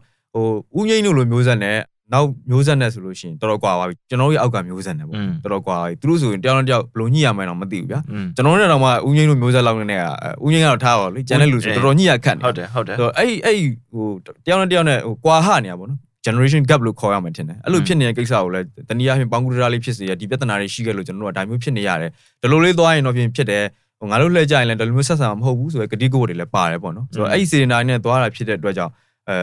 [0.74, 1.76] ဟိုဥငိမ့်တို့လိုမျိုးဆက်နဲ့
[2.12, 10.05] နောက်မျိုးဆက်နဲ့ဆိုလို့ရှိရင်တော်တော်ကွာပါပြီကျွန်တော်တို့ရဲ့အောက်ကမျိုးဆက်နဲ့ပေါ့တော်တော်ကွာပါပြီသူတို့ဆိုရင်တယောက်နဲ့တယောက်ဘယ်လိုညှိရမလဲတော့မသိဘူးဗျာอืมကျွန်တော်တို့နဲ့တော့မှဥငိမ့်တို့မျိုးဆက်လောက်နဲ့က
[10.46, 13.57] ဥငိမ့်ကတော့ထားပါလေကျန်တဲ့လူဆိုတော်တော်ညှိရခတ်နေဟုတ်တယ်ဟုတ်တယ်ဆိုတော့အဲ့အဲ့
[13.92, 14.07] ဟို
[14.46, 22.11] တယောက်နဲ့တယောက်နဲ့ဟိုကွာဟနေရပါတော့ generation gap လို့ခေါ်ရမှာထင်တယ်အဲ့လိုဖြစ်နေတဲ့ကိစ္စကိုလည်းတနည်းအားဖြင့်ပေါင်းကူးတရားလေးဖြစ်စေရဒီပြဿနာတွေရှိခဲ့လို့ကျွန်တော်တို့ကဒါမျိုးဖြစ်နေရတယ်
[22.42, 23.64] ဒီလိုလေးသွားရင်တော့ပြင်ဖြစ်တယ်
[24.01, 28.93] ဟိုငါတို့လှည့်ကြရင်လည်းဒီလိုမျိုးဆက်ဆံမှာမဟုတ်ဘူးဆိုရယ်ဂတိကဝတ်တွေလည်းပါတယ်ပေါ့နော်ဆိုတော့အဲ့ဒီစေတနာနဲ့သွားတာဖြစ်တဲ့အတွက်ကြောင့်
[29.29, 29.37] အဲ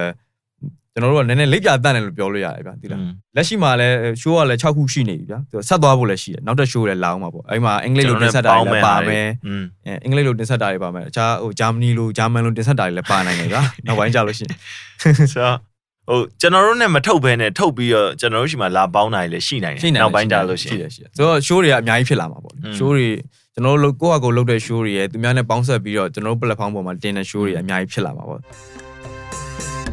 [0.94, 3.02] ကျွန်တော်တို့ကနည်းနည်းလက်ပြတန့်တယ်လို့ပြောလို့ရတယ်ဗျာဒီလား
[3.36, 5.40] လက်ရှိမှာလည်း show ကလည်း6ခုရှိနေပြီဗျာ
[5.70, 9.28] ဆက်သွားဖို့လည်းရှိတယ်နောက်တစ် show လည်းလာအောင်ပါပေါ့အဲ့မှာအင်္ဂလိပ်လိုတင်ဆက်တာတွေလည်းပါမယ်
[10.04, 14.58] အင်္ဂလိပ်လိုတင်ဆက်တာတွေပါမယ်အခြားဟိုဂျာမနီလိုဂျာမန်လိုတင်ဆက်တာတွေလည်းပါနိုင်တယ်ဗျာနောက်ပိုင်းကြလို့ရှိရင်
[15.32, 15.58] ဆိုတော့
[16.10, 23.08] ဟိုကျွန်တော်တို့နဲ့မထုတ်ဘဲနဲ့ထုတ်ပြီးတော့ကျွန်တော်တို့ရှိမှလာပေါင်းတာတွေလည်းရှိနိုင်တယ်နောက်ပိုင်းကြလို့ရှိရင်ရှိတယ်ရှိတယ်ဆိုတော့ show တွေကအများကြီးဖြစ်လာမှာပေါ့ show တွေ
[23.58, 28.42] ကျွန်တော်တို့ကိုယ့်ဟာကိုယ်လုပ်တဲ့ show တွေရဲ့သူများနဲ့ပေါင်းဆက်ပြီးတော့ကျွန်တော်တို့ platform ပေါ်မှာတင်တဲ့ show တွေအများကြီးဖြစ်လာမှာပေါ့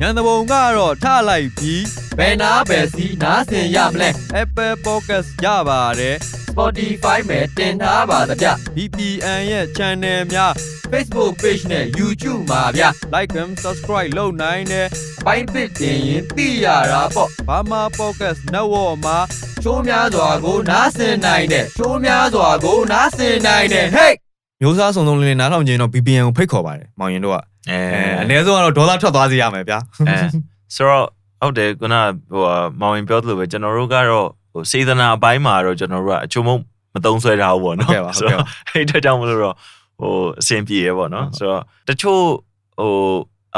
[0.00, 1.82] ညံတဘုံကတော့ထလိုက်ပြီး
[2.18, 4.10] ဘယ်နာဘယ်စီနားဆင်ရမလဲ
[4.42, 6.16] Apple Podcast ရပါတယ်
[6.48, 8.46] Spotify မှာတင်ထားပါကြ။
[8.76, 10.52] VPN ရဲ့ channel များ
[10.94, 14.86] Facebook page နဲ့ YouTube မှာဗျ။ Like and subscribe လုပ်နိုင်တယ်။
[15.26, 19.18] ပိုင်းပစ်တင်ရင်သိရတာပေါ့။ဘာမှ Podcast Network မှာ
[19.62, 24.12] ရှိုးများစွာကိုနားဆင်နိုင်တယ်။ရှိုးများစွာကိုနားဆင်နိုင်တယ်ဟေ့
[24.60, 27.36] မျိုးစားစုံစုံလေးနားထောင်ခြင်းတော့ VPN ကိုဖိတ်ခေါ်ပါတယ်မောင်ရင်တို့က
[27.70, 29.78] အဲအဲအနည်းဆုံးကတော့ဒေါ်လာထွက်သွားစေရမယ်ဗျာ
[30.08, 30.16] အဲ
[30.74, 31.04] ဆိုတော့
[31.40, 31.94] ဟုတ်တယ်ခုန
[32.32, 36.56] ဟိုဟာမောင်ရင်ပြောသလိုပဲကျွန်တော်တို့ကတော့ဟိုစေတနာအပိုင်းမှာတော့ကျွန်တော်တို့ကအချုံမုံ
[36.94, 39.54] မသုံးဆွဲထားဘူးပေါ့နော်ဟုတ်ကဲ့ပါဟုတ်ကဲ့ပါအဲ့ဒါကြောင့်မလို့တော့
[40.00, 42.22] ဟိုအဆင်ပြေရပေါ့နော်ဆိုတော့တချို့
[42.80, 42.92] ဟို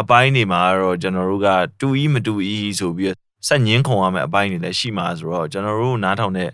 [0.00, 1.48] အပိုင်းတွေမှာတော့ကျွန်တော်တို့က
[1.80, 3.18] တူဤမတူဤဆိုပြီးတော့
[3.48, 6.50] ဆက်ညင်းခုံရမယ့်အပိုင်းတွေလည်းရှိမှာဆိုတော့ကျွန်တော်တို့နားထောင်တဲ့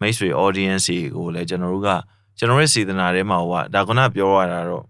[0.00, 1.88] မိတ်ဆွေ audience တွေကိုလည်းကျွန်တော်တို့က
[2.38, 4.82] ကျွန်တော်ရဲ့စေတနာထဲမှာဟိုကဒါကနပြောရတာတော့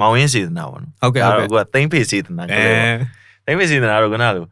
[0.00, 2.98] မောင်ရင်းစေတနာပေါ့နော်ဟုတ်ကဲ့ဟုတ်ကဲ့ဒါတော့ကသိမ့်ဖေစေတနာကအဲလေးပေါ့
[3.46, 4.48] တိတ်မစီနေတာတော့ကနလို့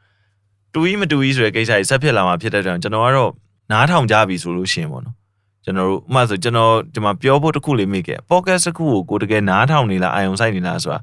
[0.73, 3.31] တူကြီးမတူကြီးဆိုတဲ့ကိစ္စကြီးဆက်ဖြစ်လာမှာဖြစ်တဲ့ကြောင့်ကျွန်တော်ကတော့
[3.71, 5.15] နားထောင်ကြပြီဆိုလို့ရှိရင်ပေါ့နော်
[5.65, 11.01] ကျွန်တော်တို့ဥပမာဆိုကျွန်တော်ဒီမှာပြောဖို့တစ်ခုလေးမိခဲ့ podcast တစ်ခုကိုကိုတကယ်နားထောင်နေလားအာယုံဆိုင်နေလားဆိုတာ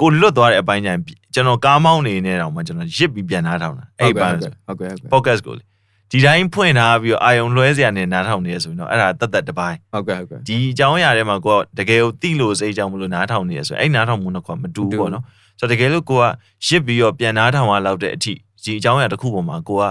[0.00, 0.98] ကိုလွတ်သွားတဲ့အပိုင်းကျရင်
[1.34, 5.62] ကျွန်တော်ကားမောင်းနေနေတော့မှကျွန်တော်ရစ်ပြီးပြန်နားထောင်တာအဲ့ဒီပိုင်းဆိုဟုတ်ကဲ့ဟုတ်ကဲ့ podcast ကိုလေ
[6.10, 15.24] ဒီတိုင်းဖွင့်ထားပြီးတော့အာယုံလွှဲစရာနဲ့နားထောင်နေရဆိုရင်တော့အဲ့ဒါတက်တက်တစ်ပိုင်းဟုတ်ကဲ့ဟုတ်ကဲ့ဒီအကြောင်းအရာတွေမှာကိုကတကယ်ကိုတိလို့စိတ်ကြောင့်မလို့နားထောင်နေရဆိုရင်အဲ့နားထောင်မှုနှစ်ခွမတူဘူးပေါ့နော်
[15.58, 16.22] ဆိုတော့တကယ်လို့ကိုက
[16.66, 19.84] ရစ်ပြီးတော့ပြန်နားထောင်ရလောက်တဲ့အထိဒီအကြောင်းအရာတစ်ခုပေါ်မှာကိုက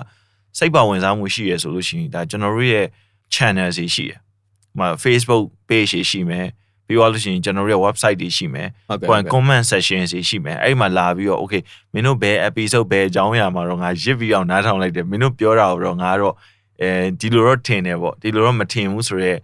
[0.57, 2.85] စိတ်ပါဝင်စားမှုရှိရဆိုလို့ရှိရင်ဒါကျွန်တော်တို့ရဲ့
[3.35, 4.13] channel တွေရှိရ။
[4.75, 6.47] ဟိုမှာ Facebook page တွေရှိမယ်
[6.87, 11.61] ပြီးတော့လို့ရှိရင်ကျွန်တော်တို့ရဲ့ website တွေရှိမယ်ဟုတ်ကဲ့ကိုယ် comment section တွေရှိမယ်အဲ့ဒီမှာလာပြီးတော့ okay
[11.93, 16.35] မင်းတို့ဘယ် episode ဘယ်အကြောင်းအရာမှာတော့ငါရစ်ပြီးအောင်နားထောင်လိုက်တယ်မင်းတို့ပြောတာကိုတော့ငါတော့
[16.81, 16.89] အဲ
[17.19, 19.37] ဒီလိုတော့ထင်တယ်ပေါ့ဒီလိုတော့မထင်ဘူးဆိုတော့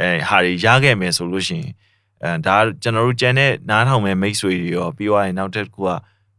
[0.00, 1.70] အဲဟာတွေရခဲ့မယ်ဆိုလို့ရှိရင်
[2.22, 5.88] အဲဒါကျွန်တော်တို့ကျန်တဲ့နားထောင်မဲ့မိတ်ဆွေတွေရောပြီးသွားရင်နောက်တစ်ခုက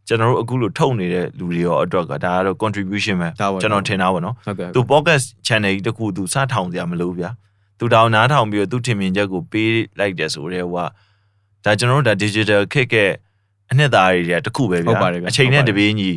[0.10, 7.30] ကျွန်တော်တို့အခုလိုထုတ်နေတဲ့လူတွေရောအတွက်ကဒါကတော့ contribution ပဲဒါပေါ့ကျွန်တော်ထင်တာပေါ့နော်ဟုတ်ကဲ့သူ podcast channel ကြီးတစ်ခုသူစထောင်စရာမလိုဗျာ
[7.80, 12.96] သူတောင်နားထောင်ပြီးတော့သူထင်မြင်ချက်ကိုပေးလိုက်တယ်ဆိုတော့ဟိုကဒါကျွန်တော်တို့ဒါ digital ခက်က
[13.72, 16.12] အနှစ်သာရတွေတစ်ခုပဲဟုတ်ဗျာပါတယ်ဗျာအချိန်နဲ့ဟုတ်တပါတယ်ပြေးညီ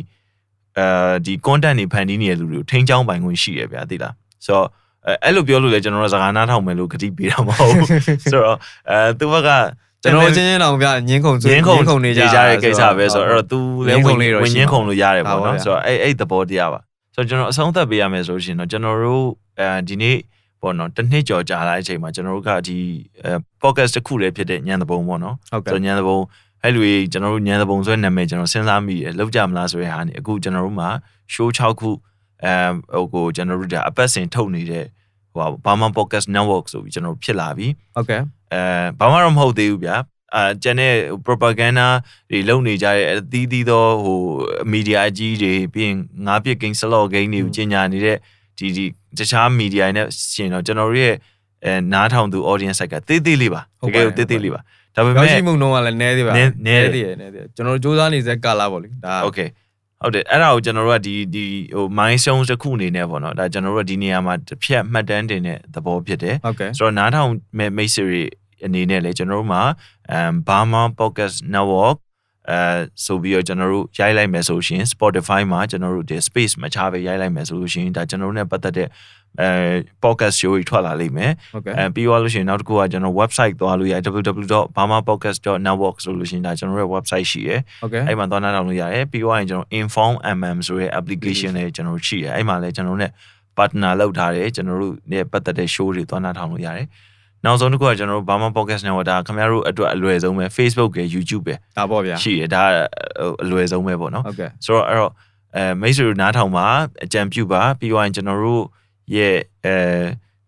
[0.77, 0.85] အဲ
[1.25, 4.13] ဒီ content တွေဖန်တီးနေတဲ့လူတွေကိုထိန်းချောင်းပိုင်ခွင့်ရှိတယ်ဗျာသိလား
[4.45, 4.67] ဆိုတော့
[5.07, 7.87] အဲအဲ့လိုပြောလို့လေကျွန်တော်တို့စကားနားထောင်မယ်လို့ဂတိပေးတာမဟုတ်ဘူး
[8.31, 8.57] ဆိုတော့
[8.89, 9.49] အဲသူဘက်က
[10.03, 16.79] ကျွန်တော်ချင်းချင်းတောင်ဗျညင်းခုန်ရင်းခုန်နေကြကြတဲ့ကိစ္စပဲဆိုတော့အဲ့တော့ तू လည်းရင်းခုဝင်န်လေးတော့ဝင်ရှိရင်းမှာခုန်လို့ရတယ်ပေါ့ဟုတ်ပါနော်ဗျာဆိုတော့အဲ့အဲ့သဘောတရားပါ
[17.15, 19.25] ဆိုတော့ကျွန်တော်အဆုံးသတ်ပေးရမယ်ဆိုလို့ရှိရင်တော့ကျွန်တော်တို့
[19.59, 20.17] အဲဒီနေ့
[20.61, 22.77] ပေါ့နော်တစ်နှစ်ကြော်ကြာလာတဲ့အချိန်မှာကျွန်တော်တို့ကဒီ
[23.23, 26.17] အဲ podcast တစ်ခုလည်းဖြစ်တဲ့ညံတပုံပေါ့နော်ဟုတ်ကဲ့ဆိုတော့ညံတပုံ
[26.63, 30.89] အဲ့လူကြီးကျွန်တော်တို့ညံတပုံဆိုတဲ့နာမည်ကျွန်တော်စဉ်းစားမိတယ်လောက်ကြမလားဆိုတဲ့ဟာနေအခုကျွန်တော်တို့မှာ
[31.33, 31.91] show 6ခု
[32.43, 32.55] အဲ
[32.93, 34.85] ဟိုကိုကျွန်တော်တို့ဒါအပတ်စဉ်ထုတ်နေတဲ့
[35.33, 38.21] ဟိုဘာမှ podcast network ဆိုပြီးကျွန်တော်တို့ဖြစ်လာပြီဟုတ်ကဲ့
[38.53, 38.59] အဲ
[38.99, 39.95] ဘာမှတော့မဟုတ်သေးဘူးဗျာ
[40.35, 40.93] အာကျန်တဲ့
[41.25, 41.87] propaganda
[42.29, 44.19] တွေလုပ်နေကြတဲ့အသီးသီးသောဟို
[44.71, 48.17] မီဒီယာအကြီးတွေပြီးရင်ငါးပြစ် game slot game တွေကိုကြီးညာနေတဲ့
[48.57, 48.85] ဒီဒီ
[49.17, 51.15] တခြားမီဒီယာနဲ့ရှင်တော့ကျွန်တော်တို့ရဲ့
[51.65, 54.61] အဲနားထောင်သူ audience site ကတေးသေးလေးပါဟုတတ်ကပါယ်တယ်ကိုတေးသေးလေးပါ
[54.95, 59.49] ဒါပေရောက်မဲ့ရှိမှုနှုန်းကလည်းနည်းသေးပါနည်းနည်းတယ်သေးရနည်းသေးတယ်ကျွန်တော်တို့စူးစမ်းနေစေကာလာပေါ့လေဒါ okay
[60.01, 61.43] ဟုတ်တယ်အဲ့ဒါကိုကျွန်တော်တို့ကဒီဒီ
[61.75, 68.23] ဟို milestone တစ်ခုအနေနဲ့ပေါ့နော်ဒါကျွန်တော်တို့ကဒီနေရာမှာတစ်ဖြတ်မှတ်တမ်းတင်တဲ့သဘောဖြစ်တယ်ဟုတ်ကဲ့ဆိုတော့နားထောင်မဲ့မိတ်ဆွေတွေ
[68.66, 69.62] အနေနဲ့လည်းကျွန်တော်တို့မှာ
[70.12, 71.96] အမ် Burma Podcast Network
[72.50, 72.60] အဲ
[73.04, 78.88] ဆိုပြီးတော့ကျွန်တော်တို့ရိုက်လိုက်မယ်ဆိုရှင် Spotify မှာကျွန်တော်တို့ဒီ space မချပဲရိုက်လိုက်မယ်ဆိုလို့ရှိရင်ဒါကျွန်တော်တို့ ਨੇ ပတ်သက်တဲ့
[79.40, 79.48] အဲ
[80.04, 90.58] podcast show တွေထွက်လာလိမ့်မယ် ဟုတ်ကဲ့ အဲပြီးသွားလို့ရှိရင်နောက်တစ်ခုကကျွန်တော် website သွားလို့ရ www.burmapodcast.network ဆိုလို့ရှိရင်ဒါကျွန်တော်တို့ရဲ့ website ရှိရယ် ဟုတ်ကဲ့ အဲ့မှာသွားနားထောင်လို့ရတယ်ပြီးသွားရင်ကျွန်တော် inform mm
[90.66, 93.06] ဆိုတဲ့ application လေးကျွန်တော်တို့ရှိတယ်အဲ့မှာလည်းကျွန်တော်တို့ ਨੇ
[93.56, 96.86] partner လောက်ထားတယ်ကျွန်တော်တို့ ਨੇ ပတ်သက်တဲ့ show တွေသွားနားထောင်လို့ရတယ်
[97.45, 102.61] နောက်ဆုံးတစ်ခုကကျွန်တော်တို့ Burma Podcast Network ဒါခင်ဗျားတို့အတွက်အလွယ်ဆုံးပဲ Facebook က YouTube ပဲဒါပေါ့ဗျာရှိတယ်ဒါ
[103.43, 105.11] အလွယ်ဆုံးပဲပေါ့နော်ဟုတ်ကဲ့ဆိုတော့အဲ့တော့
[105.55, 106.65] အဲမိတ်ဆွေတို့နားထောင်ပါ
[107.03, 108.63] အကြံပြုပါပြီးသွားရင်ကျွန်တော်တို့
[109.15, 109.75] ရဲ့အဲ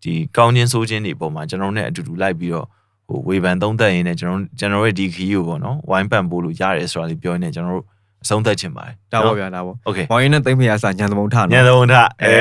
[0.02, 2.66] ဒီကောင်းခြင်းဆိုးခြင်းတွေပုံမှာကျွန်တော်တို့ ਨੇ အတူတူလိုက်ပြီးတော့
[3.08, 7.84] ဟိုဝေဖန်သုံးသပ်ရင်းနဲ့ကျွန်တော်ကျွန်တော်ရဲ့ဒီခီးကိုပေါ့နော်ဝိုင်းပန်ပို့လို့ရတယ်ဆိုတာလေးပြောနေကျွန်တော်တို့
[8.25, 12.39] အဆုံးသတ်ချင်ပါတယ် ဒါပေါ့ဗျာဒါပေါ့ โอเค မောင်ရင်နဲ့သိမ့်ဖျားစာညံသမုံထနော် ညံသမုံထအဲ အဲ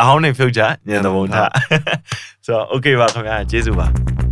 [0.00, 4.23] အဟောင်းနေဖြုတ်ချညံသမုံထ ညံသမုံထ ဆိုတော့โอเคပါခင်ဗျာကျေးဇူးပါ